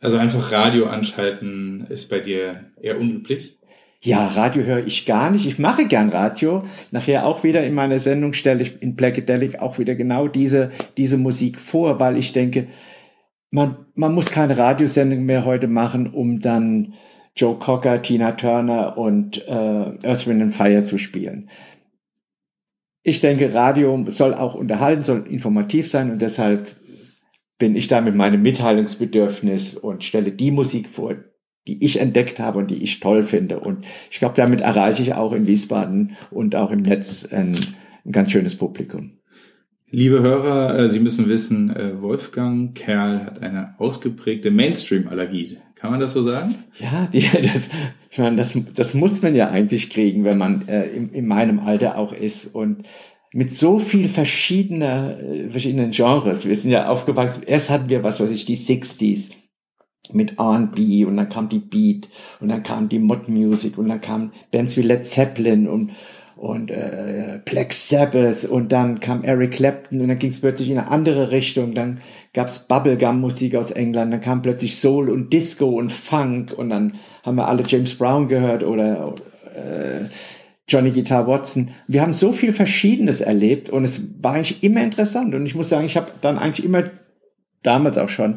Also 0.00 0.16
einfach 0.16 0.50
Radio 0.50 0.86
anschalten 0.86 1.86
ist 1.90 2.08
bei 2.08 2.20
dir 2.20 2.72
eher 2.80 2.98
unüblich? 2.98 3.58
Ja, 4.02 4.26
Radio 4.28 4.62
höre 4.62 4.86
ich 4.86 5.04
gar 5.04 5.30
nicht. 5.30 5.44
Ich 5.44 5.58
mache 5.58 5.86
gern 5.86 6.08
Radio. 6.08 6.62
Nachher 6.90 7.26
auch 7.26 7.44
wieder 7.44 7.64
in 7.66 7.74
meiner 7.74 7.98
Sendung 7.98 8.32
stelle 8.32 8.62
ich 8.62 8.80
in 8.80 8.96
Blackadelic 8.96 9.60
auch 9.60 9.78
wieder 9.78 9.94
genau 9.94 10.26
diese, 10.26 10.70
diese 10.96 11.18
Musik 11.18 11.60
vor, 11.60 12.00
weil 12.00 12.16
ich 12.16 12.32
denke, 12.32 12.68
man, 13.50 13.76
man 13.94 14.14
muss 14.14 14.30
keine 14.30 14.56
Radiosendung 14.56 15.24
mehr 15.24 15.44
heute 15.44 15.66
machen, 15.66 16.06
um 16.06 16.40
dann 16.40 16.94
Joe 17.36 17.58
Cocker, 17.58 18.00
Tina 18.00 18.32
Turner 18.32 18.96
und 18.96 19.46
äh, 19.46 19.50
Earth, 19.52 20.26
Wind 20.26 20.42
and 20.42 20.54
Fire 20.54 20.82
zu 20.82 20.96
spielen. 20.96 21.50
Ich 23.02 23.20
denke, 23.20 23.52
Radio 23.52 24.04
soll 24.08 24.32
auch 24.32 24.54
unterhalten, 24.54 25.02
soll 25.02 25.26
informativ 25.26 25.90
sein 25.90 26.10
und 26.10 26.22
deshalb 26.22 26.79
bin 27.60 27.76
ich 27.76 27.86
da 27.86 28.00
mit 28.00 28.16
meinem 28.16 28.42
Mitteilungsbedürfnis 28.42 29.76
und 29.76 30.02
stelle 30.02 30.32
die 30.32 30.50
Musik 30.50 30.88
vor, 30.88 31.14
die 31.68 31.84
ich 31.84 32.00
entdeckt 32.00 32.40
habe 32.40 32.58
und 32.58 32.70
die 32.70 32.82
ich 32.82 32.98
toll 32.98 33.22
finde. 33.22 33.60
Und 33.60 33.84
ich 34.10 34.18
glaube, 34.18 34.34
damit 34.34 34.62
erreiche 34.62 35.02
ich 35.02 35.14
auch 35.14 35.32
in 35.32 35.46
Wiesbaden 35.46 36.16
und 36.32 36.56
auch 36.56 36.72
im 36.72 36.80
Netz 36.80 37.30
ein, 37.32 37.54
ein 38.04 38.12
ganz 38.12 38.32
schönes 38.32 38.56
Publikum. 38.56 39.12
Liebe 39.92 40.20
Hörer, 40.20 40.78
äh, 40.78 40.88
Sie 40.88 41.00
müssen 41.00 41.28
wissen, 41.28 41.74
äh, 41.74 42.00
Wolfgang 42.00 42.74
Kerl 42.74 43.26
hat 43.26 43.42
eine 43.42 43.74
ausgeprägte 43.78 44.50
Mainstream-Allergie. 44.50 45.58
Kann 45.74 45.90
man 45.90 46.00
das 46.00 46.12
so 46.12 46.22
sagen? 46.22 46.54
Ja, 46.78 47.08
die, 47.12 47.20
das, 47.52 47.70
ich 48.10 48.18
meine, 48.18 48.36
das, 48.36 48.56
das 48.74 48.94
muss 48.94 49.20
man 49.20 49.34
ja 49.34 49.50
eigentlich 49.50 49.90
kriegen, 49.90 50.24
wenn 50.24 50.38
man 50.38 50.66
äh, 50.68 50.86
in, 50.86 51.10
in 51.10 51.26
meinem 51.26 51.58
Alter 51.58 51.98
auch 51.98 52.12
ist. 52.12 52.54
Und 52.54 52.84
mit 53.32 53.52
so 53.52 53.78
viel 53.78 54.08
verschiedener, 54.08 55.18
äh, 55.20 55.50
verschiedenen 55.50 55.92
Genres. 55.92 56.46
Wir 56.46 56.56
sind 56.56 56.70
ja 56.70 56.88
aufgewachsen. 56.88 57.42
Erst 57.44 57.70
hatten 57.70 57.88
wir, 57.88 58.02
was 58.02 58.20
weiß 58.20 58.30
ich, 58.30 58.44
die 58.44 58.56
60s 58.56 59.30
mit 60.12 60.38
R&B 60.38 61.04
und 61.04 61.16
dann 61.16 61.28
kam 61.28 61.48
die 61.48 61.60
Beat 61.60 62.08
und 62.40 62.48
dann 62.48 62.62
kam 62.62 62.88
die 62.88 62.98
Mod 62.98 63.28
Music 63.28 63.78
und 63.78 63.88
dann 63.88 64.00
kam 64.00 64.32
Bands 64.50 64.76
wie 64.76 64.82
Led 64.82 65.06
Zeppelin 65.06 65.68
und 65.68 65.92
und 66.40 66.70
äh, 66.70 67.38
Black 67.44 67.74
Sabbath 67.74 68.46
und 68.46 68.72
dann 68.72 68.98
kam 68.98 69.24
Eric 69.24 69.50
Clapton 69.52 70.00
und 70.00 70.08
dann 70.08 70.18
ging 70.18 70.30
es 70.30 70.40
plötzlich 70.40 70.70
in 70.70 70.78
eine 70.78 70.88
andere 70.88 71.32
Richtung. 71.32 71.74
Dann 71.74 72.00
gab's 72.32 72.66
Bubblegum-Musik 72.66 73.56
aus 73.56 73.70
England, 73.70 74.10
dann 74.14 74.22
kam 74.22 74.40
plötzlich 74.40 74.78
Soul 74.78 75.10
und 75.10 75.34
Disco 75.34 75.68
und 75.68 75.92
Funk 75.92 76.54
und 76.56 76.70
dann 76.70 76.94
haben 77.24 77.36
wir 77.36 77.46
alle 77.46 77.62
James 77.66 77.94
Brown 77.94 78.28
gehört 78.28 78.64
oder 78.64 79.14
äh, 79.54 80.06
Johnny 80.70 80.90
Guitar 80.92 81.26
Watson. 81.26 81.70
Wir 81.88 82.02
haben 82.02 82.12
so 82.12 82.32
viel 82.32 82.52
Verschiedenes 82.52 83.20
erlebt 83.20 83.70
und 83.70 83.84
es 83.84 84.22
war 84.22 84.34
eigentlich 84.34 84.62
immer 84.62 84.82
interessant. 84.82 85.34
Und 85.34 85.44
ich 85.44 85.54
muss 85.54 85.68
sagen, 85.68 85.86
ich 85.86 85.96
habe 85.96 86.12
dann 86.20 86.38
eigentlich 86.38 86.64
immer 86.64 86.84
damals 87.62 87.98
auch 87.98 88.08
schon 88.08 88.36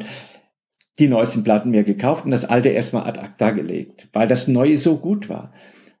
die 0.98 1.08
neuesten 1.08 1.44
Platten 1.44 1.70
mir 1.70 1.84
gekauft 1.84 2.24
und 2.24 2.30
das 2.30 2.44
alte 2.44 2.68
erstmal 2.68 3.06
ad 3.06 3.18
acta 3.20 3.50
gelegt, 3.50 4.08
weil 4.12 4.28
das 4.28 4.48
Neue 4.48 4.76
so 4.76 4.96
gut 4.96 5.28
war. 5.28 5.52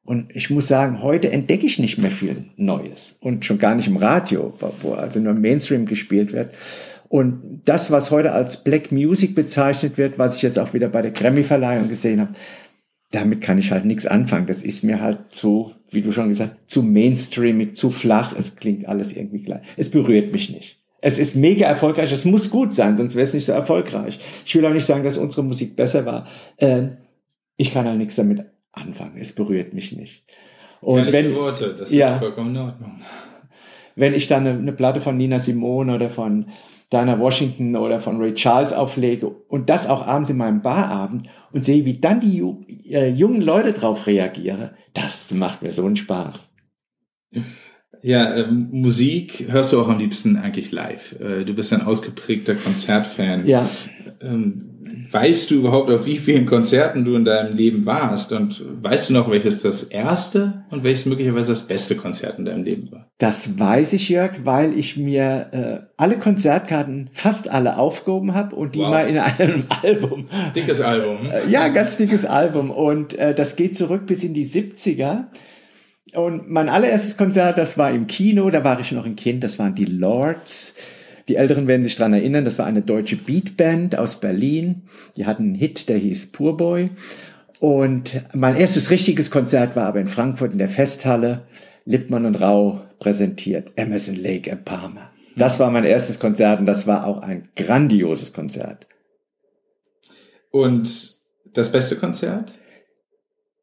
Und 0.04 0.34
ich 0.34 0.50
muss 0.50 0.68
sagen, 0.68 1.02
heute 1.02 1.30
entdecke 1.32 1.64
ich 1.64 1.78
nicht 1.78 1.98
mehr 1.98 2.10
viel 2.10 2.44
Neues 2.56 3.16
und 3.20 3.44
schon 3.44 3.58
gar 3.58 3.74
nicht 3.74 3.88
im 3.88 3.96
Radio, 3.96 4.52
wo 4.82 4.92
also 4.92 5.18
nur 5.18 5.32
Mainstream 5.32 5.86
gespielt 5.86 6.32
wird. 6.32 6.54
Und 7.08 7.62
das, 7.64 7.90
was 7.90 8.10
heute 8.10 8.32
als 8.32 8.62
Black 8.62 8.92
Music 8.92 9.34
bezeichnet 9.34 9.96
wird, 9.96 10.18
was 10.18 10.36
ich 10.36 10.42
jetzt 10.42 10.58
auch 10.58 10.74
wieder 10.74 10.88
bei 10.88 11.00
der 11.00 11.12
Grammy-Verleihung 11.12 11.88
gesehen 11.88 12.20
habe, 12.20 12.34
damit 13.12 13.40
kann 13.40 13.58
ich 13.58 13.70
halt 13.70 13.84
nichts 13.84 14.06
anfangen. 14.06 14.46
Das 14.46 14.62
ist 14.62 14.82
mir 14.84 15.00
halt 15.00 15.18
zu, 15.30 15.72
wie 15.94 16.02
du 16.02 16.12
schon 16.12 16.28
gesagt, 16.28 16.70
zu 16.70 16.82
mainstreamig, 16.82 17.76
zu 17.76 17.90
flach. 17.90 18.34
Es 18.36 18.56
klingt 18.56 18.86
alles 18.86 19.16
irgendwie 19.16 19.42
gleich. 19.42 19.62
Es 19.76 19.90
berührt 19.90 20.32
mich 20.32 20.50
nicht. 20.50 20.80
Es 21.00 21.18
ist 21.18 21.36
mega 21.36 21.66
erfolgreich. 21.66 22.10
Es 22.12 22.24
muss 22.24 22.50
gut 22.50 22.72
sein, 22.72 22.96
sonst 22.96 23.14
wäre 23.14 23.24
es 23.24 23.34
nicht 23.34 23.44
so 23.44 23.52
erfolgreich. 23.52 24.18
Ich 24.44 24.54
will 24.54 24.64
auch 24.64 24.72
nicht 24.72 24.86
sagen, 24.86 25.04
dass 25.04 25.18
unsere 25.18 25.44
Musik 25.44 25.76
besser 25.76 26.06
war. 26.06 26.26
Äh, 26.56 26.88
ich 27.56 27.72
kann 27.72 27.86
halt 27.86 27.98
nichts 27.98 28.16
damit 28.16 28.44
anfangen. 28.72 29.18
Es 29.18 29.34
berührt 29.34 29.74
mich 29.74 29.92
nicht. 29.92 30.24
Und 30.80 31.12
wenn, 31.12 31.34
Worte, 31.34 31.74
das 31.78 31.92
ja, 31.92 32.14
ist 32.14 32.20
vollkommen 32.20 32.54
in 32.54 32.60
Ordnung. 32.60 33.00
Wenn 33.96 34.14
ich 34.14 34.26
dann 34.28 34.46
eine, 34.46 34.58
eine 34.58 34.72
Platte 34.72 35.00
von 35.00 35.16
Nina 35.16 35.38
Simone 35.38 35.94
oder 35.94 36.10
von 36.10 36.46
Diana 36.92 37.18
Washington 37.18 37.76
oder 37.76 38.00
von 38.00 38.20
Ray 38.20 38.34
Charles 38.34 38.72
auflege 38.72 39.28
und 39.48 39.70
das 39.70 39.88
auch 39.88 40.06
abends 40.06 40.30
in 40.30 40.36
meinem 40.36 40.62
Barabend 40.62 41.28
und 41.54 41.64
sehe, 41.64 41.84
wie 41.84 42.00
dann 42.00 42.20
die 42.20 42.42
äh, 42.90 43.08
jungen 43.08 43.40
Leute 43.40 43.72
drauf 43.72 44.08
reagieren, 44.08 44.70
das 44.92 45.30
macht 45.30 45.62
mir 45.62 45.70
so 45.70 45.86
einen 45.86 45.94
Spaß. 45.94 46.52
Ja, 48.02 48.36
ähm, 48.36 48.68
Musik 48.72 49.46
hörst 49.48 49.72
du 49.72 49.80
auch 49.80 49.88
am 49.88 50.00
liebsten 50.00 50.36
eigentlich 50.36 50.72
live. 50.72 51.18
Äh, 51.20 51.44
du 51.44 51.54
bist 51.54 51.72
ein 51.72 51.82
ausgeprägter 51.82 52.56
Konzertfan. 52.56 53.46
Ja. 53.46 53.70
Ähm, 54.20 54.73
weißt 55.10 55.50
du 55.50 55.56
überhaupt, 55.56 55.90
auf 55.90 56.06
wie 56.06 56.18
vielen 56.18 56.46
Konzerten 56.46 57.04
du 57.04 57.14
in 57.16 57.24
deinem 57.24 57.56
Leben 57.56 57.86
warst? 57.86 58.32
Und 58.32 58.62
weißt 58.82 59.10
du 59.10 59.14
noch, 59.14 59.30
welches 59.30 59.62
das 59.62 59.84
erste 59.84 60.64
und 60.70 60.84
welches 60.84 61.06
möglicherweise 61.06 61.52
das 61.52 61.66
beste 61.66 61.96
Konzert 61.96 62.38
in 62.38 62.44
deinem 62.44 62.64
Leben 62.64 62.90
war? 62.92 63.10
Das 63.18 63.58
weiß 63.58 63.92
ich, 63.94 64.08
Jörg, 64.08 64.44
weil 64.44 64.76
ich 64.78 64.96
mir 64.96 65.48
äh, 65.52 65.86
alle 65.96 66.18
Konzertkarten, 66.18 67.10
fast 67.12 67.50
alle 67.50 67.78
aufgehoben 67.78 68.34
habe 68.34 68.56
und 68.56 68.74
die 68.74 68.80
wow. 68.80 68.90
mal 68.90 69.08
in 69.08 69.18
einem 69.18 69.64
Album. 69.82 70.28
Dickes 70.54 70.80
Album. 70.80 71.30
Äh, 71.30 71.48
ja, 71.48 71.68
ganz 71.68 71.96
dickes 71.96 72.24
Album. 72.24 72.70
Und 72.70 73.14
äh, 73.18 73.34
das 73.34 73.56
geht 73.56 73.76
zurück 73.76 74.06
bis 74.06 74.24
in 74.24 74.34
die 74.34 74.46
70er. 74.46 75.24
Und 76.14 76.48
mein 76.48 76.68
allererstes 76.68 77.16
Konzert, 77.16 77.58
das 77.58 77.76
war 77.76 77.90
im 77.90 78.06
Kino, 78.06 78.48
da 78.50 78.62
war 78.62 78.78
ich 78.78 78.92
noch 78.92 79.04
ein 79.04 79.16
Kind, 79.16 79.42
das 79.42 79.58
waren 79.58 79.74
die 79.74 79.84
Lords 79.84 80.74
Die 81.28 81.36
Älteren 81.36 81.68
werden 81.68 81.82
sich 81.82 81.96
dran 81.96 82.12
erinnern, 82.12 82.44
das 82.44 82.58
war 82.58 82.66
eine 82.66 82.82
deutsche 82.82 83.16
Beatband 83.16 83.96
aus 83.96 84.20
Berlin. 84.20 84.82
Die 85.16 85.26
hatten 85.26 85.44
einen 85.44 85.54
Hit, 85.54 85.88
der 85.88 85.98
hieß 85.98 86.32
Poorboy. 86.32 86.90
Und 87.60 88.22
mein 88.34 88.56
erstes 88.56 88.90
richtiges 88.90 89.30
Konzert 89.30 89.74
war 89.74 89.86
aber 89.86 90.00
in 90.00 90.08
Frankfurt 90.08 90.52
in 90.52 90.58
der 90.58 90.68
Festhalle. 90.68 91.42
Lippmann 91.86 92.26
und 92.26 92.40
Rau 92.40 92.82
präsentiert. 92.98 93.72
Emerson, 93.76 94.16
Lake 94.16 94.50
and 94.50 94.64
Palmer. 94.64 95.10
Das 95.36 95.58
war 95.58 95.70
mein 95.70 95.84
erstes 95.84 96.20
Konzert 96.20 96.60
und 96.60 96.66
das 96.66 96.86
war 96.86 97.06
auch 97.06 97.18
ein 97.18 97.48
grandioses 97.56 98.32
Konzert. 98.32 98.86
Und 100.50 101.16
das 101.52 101.72
beste 101.72 101.96
Konzert? 101.96 102.52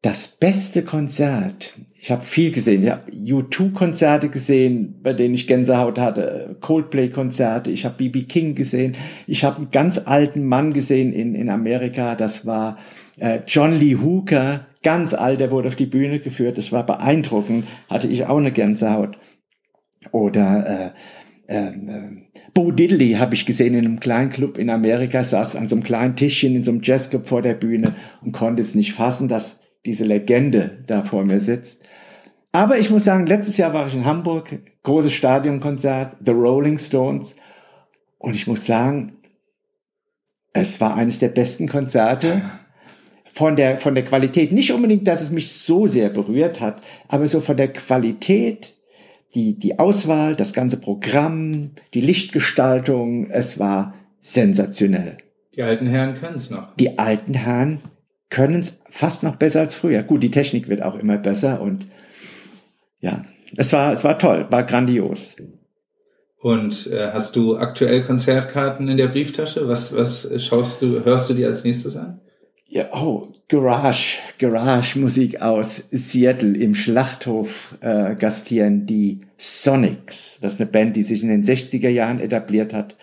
Das 0.02 0.28
beste 0.28 0.82
Konzert. 0.82 1.74
Ich 2.04 2.10
habe 2.10 2.24
viel 2.24 2.50
gesehen. 2.50 2.82
Ich 2.82 2.90
habe 2.90 3.12
U2-Konzerte 3.12 4.28
gesehen, 4.28 4.96
bei 5.04 5.12
denen 5.12 5.34
ich 5.34 5.46
Gänsehaut 5.46 6.00
hatte. 6.00 6.56
Coldplay-Konzerte. 6.60 7.70
Ich 7.70 7.84
habe 7.84 7.94
BB 7.94 8.28
King 8.28 8.56
gesehen. 8.56 8.96
Ich 9.28 9.44
habe 9.44 9.58
einen 9.58 9.70
ganz 9.70 9.98
alten 10.04 10.44
Mann 10.44 10.72
gesehen 10.72 11.12
in, 11.12 11.36
in 11.36 11.48
Amerika. 11.48 12.16
Das 12.16 12.44
war 12.44 12.76
äh, 13.20 13.38
John 13.46 13.76
Lee 13.76 13.94
Hooker. 13.94 14.66
Ganz 14.82 15.14
alt. 15.14 15.38
Der 15.38 15.52
wurde 15.52 15.68
auf 15.68 15.76
die 15.76 15.86
Bühne 15.86 16.18
geführt. 16.18 16.58
Das 16.58 16.72
war 16.72 16.84
beeindruckend. 16.84 17.68
Hatte 17.88 18.08
ich 18.08 18.26
auch 18.26 18.38
eine 18.38 18.50
Gänsehaut. 18.50 19.16
Oder 20.10 20.94
äh, 21.46 21.56
ähm, 21.56 21.88
äh, 21.88 22.40
Bo 22.52 22.72
Diddley 22.72 23.12
habe 23.12 23.36
ich 23.36 23.46
gesehen 23.46 23.74
in 23.74 23.86
einem 23.86 24.00
kleinen 24.00 24.30
Club 24.30 24.58
in 24.58 24.70
Amerika, 24.70 25.22
saß 25.22 25.54
an 25.54 25.68
so 25.68 25.76
einem 25.76 25.84
kleinen 25.84 26.16
Tischchen 26.16 26.56
in 26.56 26.62
so 26.62 26.72
einem 26.72 26.80
Jazzclub 26.82 27.28
vor 27.28 27.42
der 27.42 27.54
Bühne 27.54 27.94
und 28.22 28.32
konnte 28.32 28.60
es 28.60 28.74
nicht 28.74 28.92
fassen, 28.92 29.28
dass 29.28 29.60
diese 29.86 30.04
Legende 30.04 30.82
da 30.88 31.04
vor 31.04 31.24
mir 31.24 31.38
sitzt. 31.38 31.84
Aber 32.52 32.78
ich 32.78 32.90
muss 32.90 33.04
sagen, 33.04 33.26
letztes 33.26 33.56
Jahr 33.56 33.72
war 33.72 33.86
ich 33.86 33.94
in 33.94 34.04
Hamburg, 34.04 34.58
großes 34.82 35.12
Stadionkonzert, 35.12 36.16
The 36.24 36.32
Rolling 36.32 36.78
Stones. 36.78 37.34
Und 38.18 38.36
ich 38.36 38.46
muss 38.46 38.66
sagen, 38.66 39.12
es 40.52 40.80
war 40.80 40.94
eines 40.94 41.18
der 41.18 41.28
besten 41.28 41.66
Konzerte 41.66 42.42
von 43.24 43.56
der, 43.56 43.78
von 43.78 43.94
der 43.94 44.04
Qualität. 44.04 44.52
Nicht 44.52 44.72
unbedingt, 44.72 45.08
dass 45.08 45.22
es 45.22 45.30
mich 45.30 45.52
so 45.52 45.86
sehr 45.86 46.10
berührt 46.10 46.60
hat, 46.60 46.82
aber 47.08 47.26
so 47.26 47.40
von 47.40 47.56
der 47.56 47.72
Qualität, 47.72 48.76
die, 49.34 49.58
die 49.58 49.78
Auswahl, 49.78 50.36
das 50.36 50.52
ganze 50.52 50.76
Programm, 50.76 51.70
die 51.94 52.02
Lichtgestaltung, 52.02 53.30
es 53.30 53.58
war 53.58 53.94
sensationell. 54.20 55.16
Die 55.54 55.62
alten 55.62 55.86
Herren 55.86 56.16
können 56.16 56.36
es 56.36 56.50
noch. 56.50 56.76
Die 56.76 56.98
alten 56.98 57.32
Herren 57.32 57.80
können 58.28 58.60
es 58.60 58.82
fast 58.90 59.22
noch 59.22 59.36
besser 59.36 59.60
als 59.60 59.74
früher. 59.74 60.02
Gut, 60.02 60.22
die 60.22 60.30
Technik 60.30 60.68
wird 60.68 60.82
auch 60.82 60.96
immer 60.96 61.16
besser 61.16 61.62
und 61.62 61.86
ja, 63.02 63.26
es 63.56 63.72
war, 63.74 63.92
es 63.92 64.02
war 64.02 64.18
toll, 64.18 64.46
war 64.48 64.62
grandios. 64.62 65.36
Und 66.38 66.86
äh, 66.90 67.10
hast 67.12 67.36
du 67.36 67.56
aktuell 67.56 68.02
Konzertkarten 68.02 68.88
in 68.88 68.96
der 68.96 69.08
Brieftasche? 69.08 69.68
Was, 69.68 69.94
was 69.94 70.28
schaust 70.42 70.80
du, 70.80 71.04
hörst 71.04 71.28
du 71.28 71.34
dir 71.34 71.48
als 71.48 71.62
nächstes 71.64 71.96
an? 71.96 72.20
Ja, 72.66 72.86
oh, 72.94 73.28
Garage, 73.48 74.18
Garage-Musik 74.38 75.42
aus 75.42 75.88
Seattle 75.92 76.56
im 76.56 76.74
Schlachthof 76.74 77.76
äh, 77.80 78.14
gastieren 78.14 78.86
die 78.86 79.20
Sonics. 79.36 80.40
Das 80.40 80.54
ist 80.54 80.60
eine 80.60 80.70
Band, 80.70 80.96
die 80.96 81.02
sich 81.02 81.22
in 81.22 81.28
den 81.28 81.44
60er 81.44 81.90
Jahren 81.90 82.18
etabliert 82.18 82.72
hat 82.72 82.96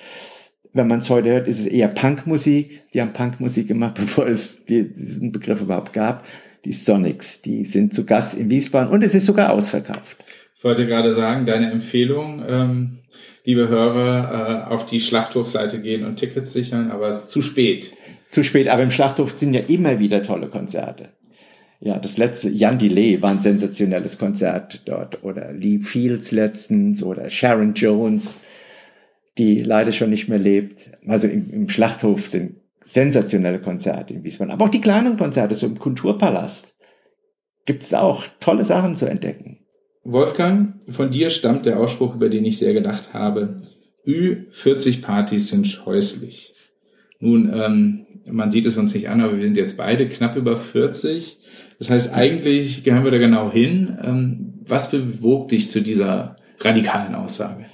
wenn 0.73 0.87
man 0.87 0.99
es 0.99 1.09
heute 1.09 1.29
hört, 1.29 1.47
ist 1.47 1.59
es 1.59 1.65
eher 1.65 1.87
Punkmusik. 1.87 2.83
Die 2.93 3.01
haben 3.01 3.13
Punkmusik 3.13 3.67
gemacht, 3.67 3.95
bevor 3.99 4.27
es 4.27 4.65
diesen 4.65 5.31
Begriff 5.31 5.61
überhaupt 5.61 5.93
gab. 5.93 6.25
Die 6.65 6.73
Sonics, 6.73 7.41
die 7.41 7.65
sind 7.65 7.93
zu 7.93 8.05
Gast 8.05 8.37
in 8.37 8.49
Wiesbaden 8.49 8.91
und 8.91 9.03
es 9.03 9.15
ist 9.15 9.25
sogar 9.25 9.51
ausverkauft. 9.51 10.17
Ich 10.57 10.63
wollte 10.63 10.85
gerade 10.85 11.13
sagen, 11.13 11.45
deine 11.45 11.71
Empfehlung, 11.71 12.43
ähm, 12.47 12.99
liebe 13.45 13.69
Hörer, 13.69 14.67
äh, 14.67 14.73
auf 14.73 14.85
die 14.85 14.99
Schlachthofseite 14.99 15.81
gehen 15.81 16.05
und 16.05 16.17
Tickets 16.17 16.51
sichern, 16.51 16.91
aber 16.91 17.07
es 17.09 17.23
ist 17.23 17.31
zu 17.31 17.41
spät. 17.41 17.91
Zu 18.31 18.43
spät, 18.43 18.67
aber 18.67 18.83
im 18.83 18.91
Schlachthof 18.91 19.35
sind 19.35 19.53
ja 19.53 19.61
immer 19.61 19.99
wieder 19.99 20.21
tolle 20.21 20.47
Konzerte. 20.47 21.09
Ja, 21.79 21.97
das 21.97 22.17
letzte, 22.17 22.49
Jan 22.49 22.77
Delay 22.77 23.21
war 23.21 23.31
ein 23.31 23.41
sensationelles 23.41 24.17
Konzert 24.17 24.81
dort 24.85 25.23
oder 25.23 25.53
Lee 25.53 25.79
Fields 25.79 26.31
letztens 26.31 27.01
oder 27.01 27.29
Sharon 27.29 27.73
Jones 27.73 28.41
die 29.39 29.63
leider 29.63 29.91
schon 29.91 30.09
nicht 30.09 30.27
mehr 30.27 30.37
lebt. 30.37 30.91
Also 31.07 31.27
im, 31.27 31.49
im 31.49 31.69
Schlachthof 31.69 32.29
sind 32.29 32.57
sensationelle 32.89 33.61
Konzerte 33.61 34.13
in 34.13 34.23
Wiesbaden. 34.23 34.51
Aber 34.51 34.65
auch 34.65 34.69
die 34.69 34.81
kleinen 34.81 35.15
Konzerte, 35.15 35.53
so 35.53 35.67
im 35.67 35.77
Kulturpalast, 35.77 36.75
gibt 37.65 37.83
es 37.83 37.93
auch 37.93 38.25
tolle 38.39 38.63
Sachen 38.63 38.95
zu 38.95 39.05
entdecken. 39.05 39.59
Wolfgang, 40.03 40.73
von 40.89 41.11
dir 41.11 41.29
stammt 41.29 41.67
der 41.67 41.79
Ausspruch, 41.79 42.15
über 42.15 42.29
den 42.29 42.45
ich 42.45 42.57
sehr 42.57 42.73
gedacht 42.73 43.13
habe. 43.13 43.61
Ü40-Partys 44.07 45.49
sind 45.49 45.67
scheußlich. 45.67 46.55
Nun, 47.19 47.51
ähm, 47.53 48.07
man 48.25 48.49
sieht 48.49 48.65
es 48.65 48.77
uns 48.77 48.93
nicht 48.95 49.07
an, 49.07 49.21
aber 49.21 49.37
wir 49.37 49.43
sind 49.43 49.57
jetzt 49.57 49.77
beide 49.77 50.07
knapp 50.07 50.35
über 50.35 50.57
40. 50.57 51.37
Das 51.77 51.91
heißt, 51.91 52.15
eigentlich 52.15 52.83
gehören 52.83 53.03
wir 53.03 53.11
da 53.11 53.19
genau 53.19 53.51
hin. 53.51 53.99
Ähm, 54.03 54.53
was 54.65 54.89
bewog 54.89 55.49
dich 55.49 55.69
zu 55.69 55.81
dieser 55.81 56.37
radikalen 56.59 57.13
Aussage? 57.13 57.67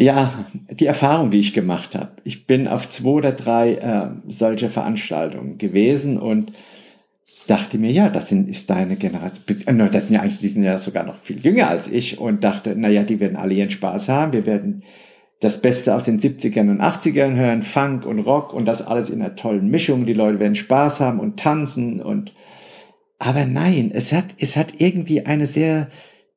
Ja, 0.00 0.46
die 0.70 0.86
Erfahrung, 0.86 1.30
die 1.30 1.40
ich 1.40 1.52
gemacht 1.52 1.94
habe. 1.94 2.12
Ich 2.24 2.46
bin 2.46 2.68
auf 2.68 2.88
zwei 2.88 3.10
oder 3.10 3.32
drei 3.32 3.74
äh, 3.74 4.08
solche 4.28 4.70
Veranstaltungen 4.70 5.58
gewesen 5.58 6.16
und 6.16 6.52
dachte 7.46 7.76
mir, 7.76 7.92
ja, 7.92 8.08
das 8.08 8.30
sind, 8.30 8.48
ist 8.48 8.70
deine 8.70 8.96
Generation, 8.96 9.44
äh, 9.66 9.90
das 9.90 10.06
sind 10.06 10.14
ja 10.14 10.22
eigentlich, 10.22 10.38
die 10.38 10.48
sind 10.48 10.62
ja 10.62 10.78
sogar 10.78 11.04
noch 11.04 11.18
viel 11.18 11.38
jünger 11.44 11.68
als 11.68 11.92
ich 11.92 12.18
und 12.18 12.42
dachte, 12.42 12.74
naja, 12.76 13.02
die 13.02 13.20
werden 13.20 13.36
alle 13.36 13.52
ihren 13.52 13.68
Spaß 13.68 14.08
haben, 14.08 14.32
wir 14.32 14.46
werden 14.46 14.84
das 15.40 15.60
Beste 15.60 15.94
aus 15.94 16.06
den 16.06 16.18
70ern 16.18 16.70
und 16.70 16.80
80ern 16.80 17.34
hören, 17.34 17.62
Funk 17.62 18.06
und 18.06 18.20
Rock 18.20 18.54
und 18.54 18.64
das 18.64 18.80
alles 18.80 19.10
in 19.10 19.20
einer 19.20 19.36
tollen 19.36 19.68
Mischung, 19.68 20.06
die 20.06 20.14
Leute 20.14 20.40
werden 20.40 20.54
Spaß 20.54 21.00
haben 21.00 21.20
und 21.20 21.38
tanzen 21.38 22.00
und, 22.00 22.32
aber 23.18 23.44
nein, 23.44 23.90
es 23.92 24.14
hat, 24.14 24.34
es 24.38 24.56
hat 24.56 24.72
irgendwie 24.78 25.26
eine 25.26 25.44
sehr 25.44 25.88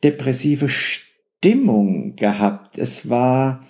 depressive 0.04 0.68
Stimmung 0.68 1.13
gehabt. 2.16 2.78
Es 2.78 3.10
war, 3.10 3.66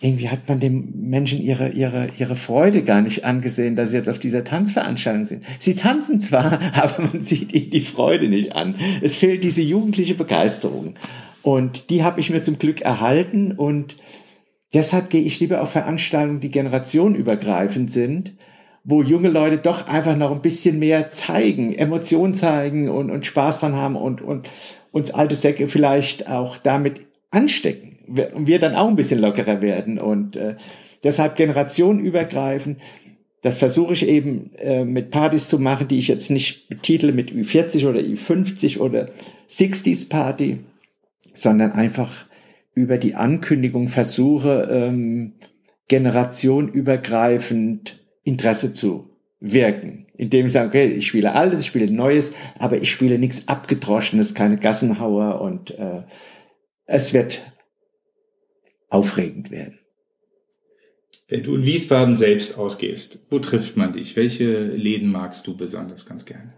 irgendwie 0.00 0.28
hat 0.28 0.48
man 0.48 0.60
dem 0.60 1.08
Menschen 1.08 1.40
ihre, 1.40 1.70
ihre, 1.70 2.08
ihre 2.18 2.36
Freude 2.36 2.82
gar 2.82 3.00
nicht 3.00 3.24
angesehen, 3.24 3.76
dass 3.76 3.90
sie 3.90 3.96
jetzt 3.96 4.08
auf 4.08 4.18
dieser 4.18 4.44
Tanzveranstaltung 4.44 5.24
sind. 5.24 5.44
Sie 5.58 5.74
tanzen 5.74 6.20
zwar, 6.20 6.60
aber 6.74 7.02
man 7.12 7.20
sieht 7.24 7.52
ihnen 7.52 7.70
die 7.70 7.80
Freude 7.80 8.28
nicht 8.28 8.54
an. 8.54 8.76
Es 9.00 9.16
fehlt 9.16 9.44
diese 9.44 9.62
jugendliche 9.62 10.14
Begeisterung. 10.14 10.94
Und 11.42 11.90
die 11.90 12.04
habe 12.04 12.20
ich 12.20 12.30
mir 12.30 12.42
zum 12.42 12.58
Glück 12.58 12.82
erhalten 12.82 13.52
und 13.52 13.96
deshalb 14.74 15.10
gehe 15.10 15.22
ich 15.22 15.40
lieber 15.40 15.60
auf 15.60 15.72
Veranstaltungen, 15.72 16.40
die 16.40 16.50
generationenübergreifend 16.50 17.90
sind, 17.90 18.34
wo 18.84 19.02
junge 19.02 19.28
Leute 19.28 19.58
doch 19.58 19.86
einfach 19.86 20.16
noch 20.16 20.32
ein 20.32 20.42
bisschen 20.42 20.78
mehr 20.78 21.12
zeigen, 21.12 21.74
Emotionen 21.74 22.34
zeigen 22.34 22.88
und, 22.88 23.10
und 23.10 23.26
Spaß 23.26 23.60
dran 23.60 23.74
haben 23.74 23.96
und, 23.96 24.22
und, 24.22 24.48
uns 24.92 25.10
alte 25.10 25.36
Säcke 25.36 25.66
vielleicht 25.66 26.28
auch 26.28 26.58
damit 26.58 27.00
anstecken 27.30 27.96
und 28.34 28.46
wir 28.46 28.58
dann 28.58 28.74
auch 28.74 28.88
ein 28.88 28.96
bisschen 28.96 29.20
lockerer 29.20 29.62
werden 29.62 29.98
und 29.98 30.36
äh, 30.36 30.56
deshalb 31.02 31.36
generationenübergreifend. 31.36 32.78
Das 33.40 33.56
versuche 33.58 33.94
ich 33.94 34.06
eben 34.06 34.54
äh, 34.56 34.84
mit 34.84 35.10
Partys 35.10 35.48
zu 35.48 35.58
machen, 35.58 35.88
die 35.88 35.98
ich 35.98 36.06
jetzt 36.06 36.30
nicht 36.30 36.68
betitle 36.68 37.12
mit 37.12 37.32
Ü40 37.32 37.88
oder 37.88 37.98
Ü50 37.98 38.78
oder 38.78 39.08
60s 39.48 40.08
Party, 40.08 40.60
sondern 41.34 41.72
einfach 41.72 42.26
über 42.74 42.98
die 42.98 43.16
Ankündigung 43.16 43.88
versuche, 43.88 44.68
ähm, 44.70 45.32
generationenübergreifend 45.88 47.98
Interesse 48.22 48.72
zu 48.72 49.11
wirken 49.44 50.02
indem 50.22 50.46
ich 50.46 50.52
sage, 50.52 50.68
okay, 50.68 50.86
ich 50.92 51.08
spiele 51.08 51.34
Altes, 51.34 51.60
ich 51.60 51.66
spiele 51.66 51.90
Neues, 51.90 52.32
aber 52.58 52.80
ich 52.80 52.92
spiele 52.92 53.18
nichts 53.18 53.48
Abgedroschenes, 53.48 54.34
keine 54.34 54.56
Gassenhauer 54.56 55.40
und 55.40 55.72
äh, 55.72 56.02
es 56.86 57.12
wird 57.12 57.42
aufregend 58.88 59.50
werden. 59.50 59.80
Wenn 61.28 61.42
du 61.42 61.56
in 61.56 61.64
Wiesbaden 61.64 62.14
selbst 62.14 62.56
ausgehst, 62.56 63.26
wo 63.30 63.40
trifft 63.40 63.76
man 63.76 63.94
dich? 63.94 64.14
Welche 64.14 64.62
Läden 64.62 65.10
magst 65.10 65.46
du 65.48 65.56
besonders 65.56 66.06
ganz 66.06 66.24
gerne? 66.24 66.52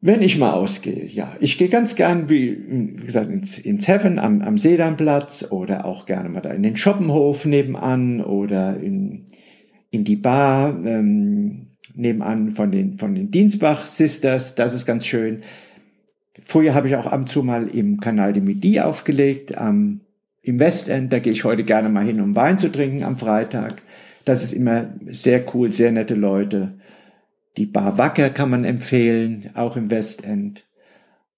Wenn 0.00 0.22
ich 0.22 0.38
mal 0.38 0.52
ausgehe, 0.52 1.04
ja. 1.04 1.36
Ich 1.40 1.58
gehe 1.58 1.68
ganz 1.68 1.96
gern, 1.96 2.30
wie, 2.30 2.56
wie 2.96 3.04
gesagt, 3.04 3.28
ins, 3.30 3.58
ins 3.58 3.88
Heaven 3.88 4.18
am, 4.18 4.40
am 4.40 4.56
Sedanplatz 4.56 5.50
oder 5.50 5.84
auch 5.84 6.06
gerne 6.06 6.30
mal 6.30 6.40
da 6.40 6.50
in 6.50 6.62
den 6.62 6.76
Schoppenhof 6.76 7.44
nebenan 7.44 8.22
oder 8.24 8.78
in, 8.80 9.26
in 9.90 10.04
die 10.04 10.16
Bar. 10.16 10.78
Ähm, 10.84 11.68
nebenan 11.98 12.54
von 12.54 12.70
den, 12.70 12.96
von 12.96 13.14
den 13.14 13.30
Dienstbach 13.30 13.84
Sisters. 13.84 14.54
Das 14.54 14.74
ist 14.74 14.86
ganz 14.86 15.04
schön. 15.06 15.42
Vorher 16.44 16.74
habe 16.74 16.88
ich 16.88 16.96
auch 16.96 17.06
ab 17.06 17.20
und 17.20 17.28
zu 17.28 17.42
mal 17.42 17.68
im 17.68 18.00
Kanal 18.00 18.32
de 18.32 18.42
Midi 18.42 18.80
aufgelegt, 18.80 19.58
am, 19.58 20.00
im 20.42 20.60
Westend. 20.60 21.12
Da 21.12 21.18
gehe 21.18 21.32
ich 21.32 21.44
heute 21.44 21.64
gerne 21.64 21.88
mal 21.88 22.04
hin, 22.04 22.20
um 22.20 22.36
Wein 22.36 22.56
zu 22.56 22.70
trinken 22.70 23.02
am 23.02 23.16
Freitag. 23.16 23.82
Das 24.24 24.42
ist 24.42 24.52
immer 24.52 24.94
sehr 25.10 25.44
cool, 25.54 25.70
sehr 25.72 25.90
nette 25.90 26.14
Leute. 26.14 26.74
Die 27.56 27.66
Bar 27.66 27.98
Wacker 27.98 28.30
kann 28.30 28.50
man 28.50 28.64
empfehlen, 28.64 29.50
auch 29.54 29.76
im 29.76 29.90
Westend. 29.90 30.64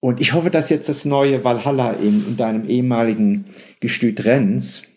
Und 0.00 0.20
ich 0.20 0.32
hoffe, 0.32 0.50
dass 0.50 0.70
jetzt 0.70 0.88
das 0.88 1.04
neue 1.04 1.44
Valhalla 1.44 1.92
in, 1.92 2.26
in 2.26 2.36
deinem 2.36 2.66
ehemaligen 2.66 3.46
Gestüt 3.80 4.24
Renz, 4.24 4.89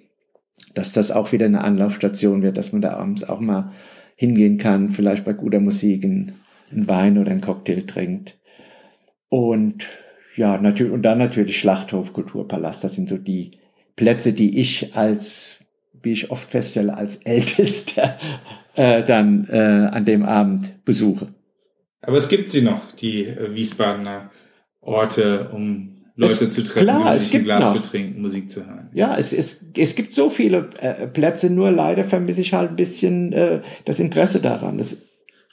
dass 0.74 0.94
das 0.94 1.12
auch 1.12 1.32
wieder 1.32 1.46
eine 1.46 1.64
Anlaufstation 1.64 2.42
wird, 2.42 2.58
dass 2.58 2.72
man 2.72 2.82
da 2.82 2.94
abends 2.94 3.24
auch 3.24 3.40
mal 3.40 3.72
hingehen 4.16 4.58
kann, 4.58 4.92
vielleicht 4.92 5.26
bei 5.26 5.34
guter 5.34 5.60
Musik 5.60 6.04
einen, 6.04 6.36
Wein 6.72 7.20
oder 7.20 7.30
einen 7.30 7.42
Cocktail 7.42 7.82
trinkt. 7.82 8.40
Und 9.30 9.86
ja, 10.36 10.58
natürlich, 10.58 10.92
und 10.92 11.04
dann 11.04 11.20
natürlich 11.20 11.60
Schlachthof, 11.60 12.14
Kulturpalast. 12.14 12.84
Das 12.84 12.96
sind 12.96 13.10
so 13.10 13.18
die 13.18 13.52
Plätze, 13.96 14.34
die 14.34 14.60
ich 14.60 14.96
als, 14.96 15.64
wie 16.02 16.12
ich 16.12 16.32
oft 16.32 16.50
feststelle, 16.50 16.96
als 16.96 17.18
Ältester 17.26 18.18
äh, 18.76 19.04
dann 19.04 19.48
äh, 19.50 19.90
an 19.92 20.06
dem 20.06 20.24
Abend 20.24 20.84
besuche. 20.84 21.28
Aber 22.02 22.18
es 22.18 22.28
gibt 22.28 22.50
sie 22.50 22.64
noch, 22.64 22.92
die 22.94 23.26
äh, 23.26 23.54
Wiesbadener 23.54 24.32
Orte, 24.82 25.50
um 25.54 25.93
Leute 26.16 26.46
Es- 26.46 26.50
zu 26.54 26.64
treffen, 26.64 26.84
klar, 26.84 27.16
es 27.16 27.24
sich 27.26 27.32
ein 27.32 27.38
gibt 27.40 27.46
Glas 27.46 27.74
noch. 27.76 27.82
zu 27.82 27.90
trinken, 27.90 28.22
Musik 28.22 28.50
zu 28.50 28.66
hören. 28.66 28.90
Ja, 28.94 29.18
es, 29.18 29.34
es, 29.34 29.66
es 29.76 29.96
gibt 29.96 30.14
so 30.14 30.30
viele 30.30 30.70
äh, 30.80 31.08
Plätze, 31.08 31.50
nur 31.50 31.72
leider 31.72 32.04
vermisse 32.04 32.42
ich 32.42 32.54
halt 32.54 32.70
ein 32.72 32.76
bisschen 32.76 33.34
äh, 33.34 33.62
das 33.86 34.00
Interesse 34.00 34.40
daran. 34.40 34.78
Das, 34.78 34.98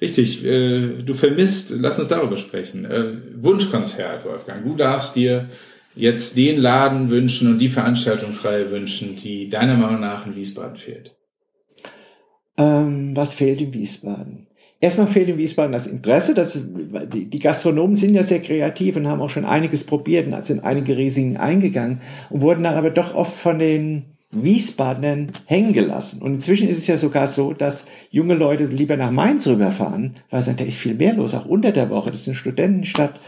Richtig, 0.01 0.45
äh, 0.45 1.03
du 1.03 1.15
vermisst, 1.15 1.71
lass 1.79 1.99
uns 1.99 2.09
darüber 2.09 2.37
sprechen. 2.37 2.85
Äh, 2.85 3.15
Wunschkonzert, 3.43 4.25
Wolfgang. 4.25 4.65
Du 4.65 4.75
darfst 4.77 5.17
dir 5.17 5.49
jetzt 5.95 6.37
den 6.37 6.59
Laden 6.59 7.11
wünschen 7.11 7.49
und 7.49 7.59
die 7.59 7.69
Veranstaltungsreihe 7.69 8.71
wünschen, 8.71 9.17
die 9.17 9.49
deiner 9.49 9.77
Meinung 9.77 10.01
nach 10.01 10.27
in 10.27 10.37
Wiesbaden 10.37 10.77
fehlt. 10.77 11.15
ähm, 12.57 13.17
was 13.17 13.35
fehlt 13.35 13.61
in 13.61 13.73
Wiesbaden? 13.75 14.47
Erstmal 14.83 15.09
fehlt 15.09 15.29
in 15.29 15.37
Wiesbaden 15.37 15.73
das 15.73 15.87
Interesse. 15.87 16.35
Das, 16.35 16.59
die, 17.13 17.27
die 17.27 17.39
Gastronomen 17.39 17.97
sind 17.97 18.15
ja 18.15 18.23
sehr 18.23 18.41
kreativ 18.41 18.97
und 18.97 19.09
haben 19.09 19.21
auch 19.21 19.29
schon 19.29 19.45
einiges 19.45 19.85
probiert 19.85 20.27
und 20.27 20.47
sind 20.47 20.65
einige 20.65 20.97
Risiken 20.97 21.37
eingegangen 21.37 22.01
und 22.31 22.41
wurden 22.41 22.63
dann 22.63 22.77
aber 22.77 22.91
doch 22.91 23.15
oft 23.15 23.37
von 23.37 23.59
den 23.59 24.05
Wiesbadenern 24.31 25.33
hängen 25.45 25.73
gelassen. 25.75 26.23
Und 26.23 26.35
inzwischen 26.35 26.69
ist 26.69 26.79
es 26.79 26.87
ja 26.87 26.97
sogar 26.97 27.29
so, 27.29 27.53
dass 27.53 27.87
junge 28.11 28.35
Leute 28.35 28.65
lieber 28.65 28.97
nach 28.97 29.11
Mainz 29.11 29.47
rüberfahren, 29.47 30.15
weil 30.31 30.43
da 30.43 30.65
ist 30.65 30.79
viel 30.79 30.95
mehr 30.95 31.15
los, 31.15 31.35
auch 31.35 31.47
unter 31.47 31.73
der 31.73 31.91
Woche. 31.91 32.11
Das 32.11 32.23
ist 32.23 32.29
eine 32.29 32.37
Studentenstadt. 32.37 33.19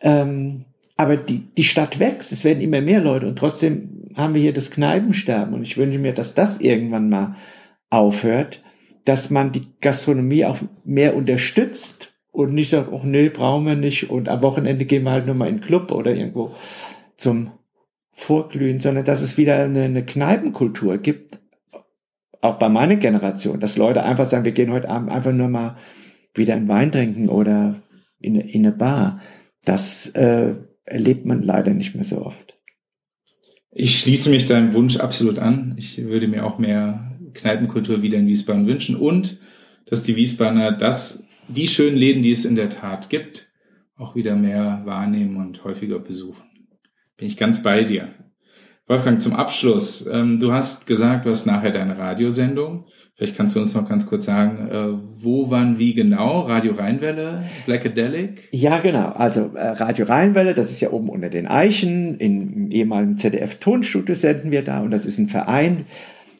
Ähm, 0.00 0.64
aber 0.96 1.16
die, 1.16 1.40
die 1.40 1.64
Stadt 1.64 1.98
wächst, 1.98 2.30
es 2.30 2.44
werden 2.44 2.60
immer 2.60 2.80
mehr 2.80 3.00
Leute 3.00 3.26
und 3.26 3.36
trotzdem 3.36 4.04
haben 4.16 4.34
wir 4.34 4.42
hier 4.42 4.52
das 4.52 4.70
Kneipensterben. 4.70 5.52
Und 5.52 5.62
ich 5.64 5.76
wünsche 5.76 5.98
mir, 5.98 6.14
dass 6.14 6.34
das 6.34 6.60
irgendwann 6.60 7.08
mal 7.08 7.34
aufhört, 7.90 8.60
dass 9.04 9.30
man 9.30 9.52
die 9.52 9.66
Gastronomie 9.80 10.44
auch 10.44 10.58
mehr 10.84 11.14
unterstützt 11.16 12.14
und 12.32 12.54
nicht 12.54 12.70
sagt, 12.70 12.90
oh 12.90 13.02
nee, 13.04 13.28
brauchen 13.28 13.66
wir 13.66 13.76
nicht 13.76 14.10
und 14.10 14.28
am 14.28 14.42
Wochenende 14.42 14.84
gehen 14.86 15.04
wir 15.04 15.10
halt 15.12 15.26
nur 15.26 15.34
mal 15.34 15.48
in 15.48 15.56
den 15.58 15.64
Club 15.64 15.92
oder 15.92 16.14
irgendwo 16.14 16.54
zum 17.16 17.52
Vorglühen, 18.12 18.80
sondern 18.80 19.04
dass 19.04 19.22
es 19.22 19.36
wieder 19.36 19.56
eine, 19.62 19.82
eine 19.82 20.04
Kneipenkultur 20.04 20.98
gibt, 20.98 21.38
auch 22.40 22.58
bei 22.58 22.68
meiner 22.68 22.96
Generation, 22.96 23.60
dass 23.60 23.76
Leute 23.76 24.02
einfach 24.04 24.28
sagen, 24.28 24.44
wir 24.44 24.52
gehen 24.52 24.70
heute 24.72 24.88
Abend 24.88 25.10
einfach 25.10 25.32
nur 25.32 25.48
mal 25.48 25.76
wieder 26.34 26.54
einen 26.54 26.68
Wein 26.68 26.92
trinken 26.92 27.28
oder 27.28 27.80
in, 28.20 28.34
eine- 28.34 28.50
in 28.50 28.66
eine 28.66 28.72
Bar. 28.76 29.20
Das 29.64 30.08
äh, 30.14 30.54
erlebt 30.84 31.24
man 31.24 31.42
leider 31.42 31.72
nicht 31.72 31.94
mehr 31.94 32.04
so 32.04 32.24
oft. 32.24 32.54
Ich 33.70 34.00
schließe 34.00 34.30
mich 34.30 34.46
deinem 34.46 34.74
Wunsch 34.74 34.98
absolut 34.98 35.38
an. 35.38 35.74
Ich 35.78 36.04
würde 36.04 36.28
mir 36.28 36.44
auch 36.46 36.58
mehr 36.58 37.13
Kneipenkultur 37.34 38.02
wieder 38.02 38.18
in 38.18 38.26
Wiesbaden 38.26 38.66
wünschen 38.66 38.96
und 38.96 39.40
dass 39.86 40.02
die 40.02 40.16
Wiesbadener 40.16 40.72
das, 40.72 41.26
die 41.48 41.68
schönen 41.68 41.96
Läden, 41.96 42.22
die 42.22 42.30
es 42.30 42.44
in 42.44 42.56
der 42.56 42.70
Tat 42.70 43.10
gibt, 43.10 43.50
auch 43.96 44.14
wieder 44.16 44.34
mehr 44.34 44.82
wahrnehmen 44.84 45.36
und 45.36 45.64
häufiger 45.64 45.98
besuchen. 45.98 46.42
Bin 47.16 47.28
ich 47.28 47.36
ganz 47.36 47.62
bei 47.62 47.84
dir. 47.84 48.08
Wolfgang, 48.86 49.20
zum 49.20 49.34
Abschluss. 49.34 50.06
Ähm, 50.06 50.40
du 50.40 50.52
hast 50.52 50.86
gesagt, 50.86 51.24
du 51.24 51.30
hast 51.30 51.46
nachher 51.46 51.70
deine 51.70 51.96
Radiosendung. 51.96 52.86
Vielleicht 53.16 53.36
kannst 53.36 53.54
du 53.54 53.60
uns 53.60 53.74
noch 53.74 53.88
ganz 53.88 54.06
kurz 54.06 54.26
sagen, 54.26 54.68
äh, 54.68 55.22
wo, 55.22 55.48
wann, 55.48 55.78
wie 55.78 55.94
genau? 55.94 56.40
Radio 56.40 56.74
Rheinwelle, 56.74 57.44
Blackadelic? 57.64 58.48
Ja, 58.50 58.78
genau. 58.78 59.10
Also 59.10 59.52
äh, 59.54 59.68
Radio 59.68 60.04
Rheinwelle, 60.04 60.52
das 60.52 60.72
ist 60.72 60.80
ja 60.80 60.90
oben 60.90 61.08
unter 61.08 61.30
den 61.30 61.46
Eichen. 61.46 62.18
Im 62.18 62.70
ehemaligen 62.72 63.16
ZDF-Tonstudio 63.16 64.16
senden 64.16 64.50
wir 64.50 64.62
da 64.62 64.80
und 64.80 64.90
das 64.90 65.06
ist 65.06 65.18
ein 65.18 65.28
Verein. 65.28 65.86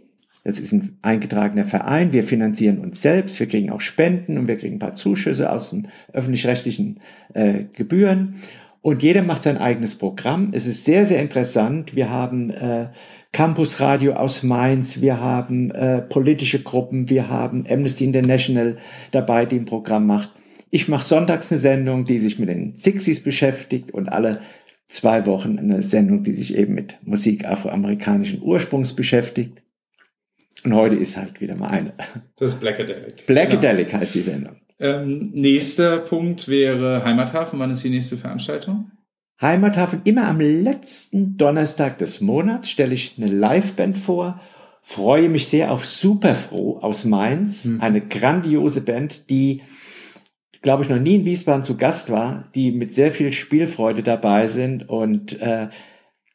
Das 0.42 0.58
ist 0.58 0.72
ein 0.72 0.96
eingetragener 1.02 1.66
Verein. 1.66 2.14
Wir 2.14 2.24
finanzieren 2.24 2.78
uns 2.78 3.02
selbst. 3.02 3.38
Wir 3.38 3.46
kriegen 3.46 3.70
auch 3.70 3.82
Spenden 3.82 4.38
und 4.38 4.48
wir 4.48 4.56
kriegen 4.56 4.76
ein 4.76 4.78
paar 4.78 4.94
Zuschüsse 4.94 5.52
aus 5.52 5.68
den 5.68 5.88
öffentlich-rechtlichen 6.14 7.00
äh, 7.34 7.64
Gebühren. 7.74 8.36
Und 8.80 9.02
jeder 9.02 9.22
macht 9.22 9.42
sein 9.42 9.58
eigenes 9.58 9.98
Programm. 9.98 10.52
Es 10.52 10.66
ist 10.66 10.86
sehr, 10.86 11.04
sehr 11.04 11.20
interessant. 11.20 11.94
Wir 11.94 12.08
haben 12.08 12.48
äh, 12.48 12.86
Campus 13.32 13.80
Radio 13.80 14.14
aus 14.14 14.42
Mainz, 14.42 15.02
wir 15.02 15.20
haben 15.20 15.70
äh, 15.72 16.00
politische 16.00 16.62
Gruppen, 16.62 17.10
wir 17.10 17.28
haben 17.28 17.66
Amnesty 17.68 18.04
International 18.04 18.78
dabei, 19.10 19.44
die 19.44 19.56
ein 19.56 19.66
Programm 19.66 20.06
macht. 20.06 20.30
Ich 20.70 20.88
mache 20.88 21.04
sonntags 21.04 21.50
eine 21.50 21.58
Sendung, 21.58 22.04
die 22.04 22.18
sich 22.18 22.38
mit 22.38 22.48
den 22.48 22.76
Sixies 22.76 23.22
beschäftigt 23.22 23.90
und 23.92 24.08
alle 24.08 24.40
zwei 24.86 25.26
Wochen 25.26 25.58
eine 25.58 25.82
Sendung, 25.82 26.22
die 26.24 26.32
sich 26.32 26.54
eben 26.56 26.74
mit 26.74 26.96
Musik 27.02 27.44
afroamerikanischen 27.44 28.42
Ursprungs 28.42 28.94
beschäftigt. 28.94 29.62
Und 30.64 30.74
heute 30.74 30.96
ist 30.96 31.16
halt 31.16 31.40
wieder 31.40 31.54
mal 31.54 31.68
eine. 31.68 31.92
Das 32.36 32.54
ist 32.54 32.60
Blackadelic. 32.60 33.26
Blackadelic 33.26 33.92
heißt 33.92 34.14
die 34.14 34.22
Sendung. 34.22 34.56
Ähm, 34.80 35.30
nächster 35.34 35.98
Punkt 35.98 36.48
wäre 36.48 37.04
Heimathafen. 37.04 37.58
Wann 37.58 37.70
ist 37.70 37.84
die 37.84 37.90
nächste 37.90 38.16
Veranstaltung? 38.16 38.90
Heimathafen 39.40 40.00
immer 40.04 40.26
am 40.26 40.40
letzten 40.40 41.36
Donnerstag 41.36 41.98
des 41.98 42.20
Monats 42.20 42.68
stelle 42.70 42.94
ich 42.94 43.14
eine 43.18 43.30
Liveband 43.30 43.96
vor. 43.98 44.40
Freue 44.82 45.28
mich 45.28 45.46
sehr 45.48 45.70
auf 45.70 45.84
Superfroh 45.84 46.78
aus 46.78 47.04
Mainz, 47.04 47.64
Mhm. 47.66 47.80
eine 47.80 48.00
grandiose 48.00 48.80
Band, 48.80 49.30
die 49.30 49.62
glaube 50.68 50.84
ich 50.84 50.90
noch 50.90 50.98
nie 50.98 51.14
in 51.14 51.24
Wiesbaden 51.24 51.62
zu 51.62 51.78
Gast 51.78 52.10
war, 52.10 52.50
die 52.54 52.72
mit 52.72 52.92
sehr 52.92 53.10
viel 53.10 53.32
Spielfreude 53.32 54.02
dabei 54.02 54.48
sind 54.48 54.86
und 54.86 55.40
äh, 55.40 55.70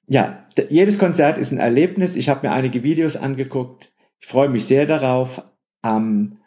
ja, 0.07 0.47
jedes 0.71 0.97
Konzert 0.97 1.37
ist 1.37 1.51
ein 1.51 1.59
Erlebnis. 1.59 2.15
Ich 2.15 2.29
habe 2.29 2.47
mir 2.47 2.51
einige 2.51 2.81
Videos 2.81 3.15
angeguckt. 3.15 3.91
Ich 4.19 4.25
freue 4.25 4.49
mich 4.49 4.65
sehr 4.65 4.87
darauf. 4.87 5.43
Am 5.83 6.39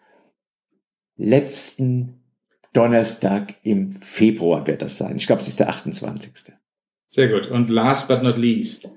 letzten 1.16 2.24
Donnerstag 2.72 3.54
im 3.62 3.92
Februar 3.92 4.66
wird 4.66 4.82
das 4.82 4.98
sein. 4.98 5.14
Ich 5.14 5.28
glaube, 5.28 5.42
es 5.42 5.46
ist 5.46 5.60
der 5.60 5.68
28. 5.68 6.32
Sehr 7.06 7.28
gut. 7.28 7.46
Und 7.46 7.70
last 7.70 8.08
but 8.08 8.20
not 8.20 8.36
least, 8.36 8.88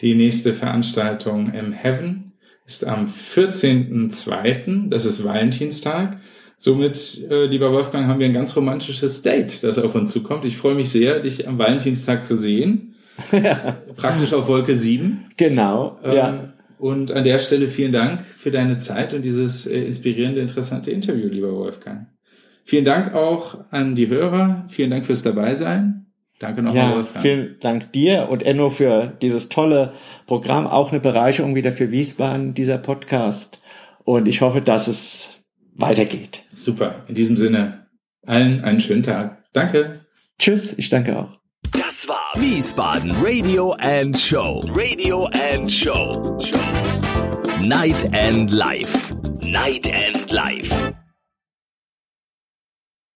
die 0.00 0.16
nächste 0.16 0.54
Veranstaltung 0.54 1.54
im 1.54 1.70
Heaven 1.70 2.32
ist 2.66 2.84
am 2.84 3.06
14.02., 3.06 4.88
das 4.88 5.04
ist 5.04 5.24
Valentinstag. 5.24 6.18
Somit, 6.56 7.26
äh, 7.30 7.46
lieber 7.46 7.72
Wolfgang, 7.72 8.06
haben 8.06 8.20
wir 8.20 8.26
ein 8.26 8.32
ganz 8.32 8.56
romantisches 8.56 9.22
Date, 9.22 9.62
das 9.62 9.78
auf 9.78 9.94
uns 9.94 10.12
zukommt. 10.12 10.44
Ich 10.44 10.56
freue 10.56 10.74
mich 10.74 10.88
sehr, 10.90 11.20
dich 11.20 11.46
am 11.48 11.58
Valentinstag 11.58 12.24
zu 12.24 12.36
sehen. 12.36 12.94
Praktisch 13.96 14.32
auf 14.32 14.48
Wolke 14.48 14.74
7. 14.74 15.26
Genau, 15.36 15.98
Ähm, 16.04 16.14
ja. 16.14 16.50
Und 16.78 17.12
an 17.12 17.24
der 17.24 17.38
Stelle 17.38 17.68
vielen 17.68 17.92
Dank 17.92 18.24
für 18.36 18.50
deine 18.50 18.78
Zeit 18.78 19.14
und 19.14 19.22
dieses 19.22 19.66
äh, 19.66 19.78
inspirierende, 19.84 20.40
interessante 20.40 20.90
Interview, 20.90 21.28
lieber 21.28 21.52
Wolfgang. 21.54 22.08
Vielen 22.64 22.84
Dank 22.84 23.14
auch 23.14 23.58
an 23.70 23.94
die 23.94 24.08
Hörer. 24.08 24.66
Vielen 24.70 24.90
Dank 24.90 25.06
fürs 25.06 25.22
Dabeisein. 25.22 26.06
Danke 26.40 26.62
nochmal, 26.62 26.90
Ja, 26.90 26.96
Wolfgang. 26.96 27.22
vielen 27.22 27.56
Dank 27.60 27.92
dir 27.92 28.28
und 28.28 28.42
Enno 28.42 28.68
für 28.70 29.12
dieses 29.22 29.48
tolle 29.48 29.92
Programm. 30.26 30.66
Auch 30.66 30.90
eine 30.90 31.00
Bereicherung 31.00 31.54
wieder 31.54 31.72
für 31.72 31.90
Wiesbaden, 31.90 32.54
dieser 32.54 32.78
Podcast. 32.78 33.60
Und 34.02 34.26
ich 34.26 34.40
hoffe, 34.40 34.60
dass 34.60 34.88
es 34.88 35.43
weitergeht. 35.74 36.44
Super. 36.50 37.04
In 37.08 37.14
diesem 37.14 37.36
Sinne, 37.36 37.86
allen 38.26 38.62
einen 38.62 38.80
schönen 38.80 39.02
Tag. 39.02 39.44
Danke. 39.52 40.04
Tschüss, 40.38 40.76
ich 40.78 40.88
danke 40.88 41.16
auch. 41.18 41.38
Das 41.72 42.08
war 42.08 42.32
Wiesbaden 42.36 43.12
Radio 43.20 43.72
and 43.72 44.18
Show. 44.18 44.62
Radio 44.68 45.26
and 45.52 45.70
Show. 45.70 46.38
Night 47.62 48.12
and 48.12 48.50
Life. 48.50 49.14
Night 49.40 49.90
and 49.92 50.30
Life. 50.30 50.94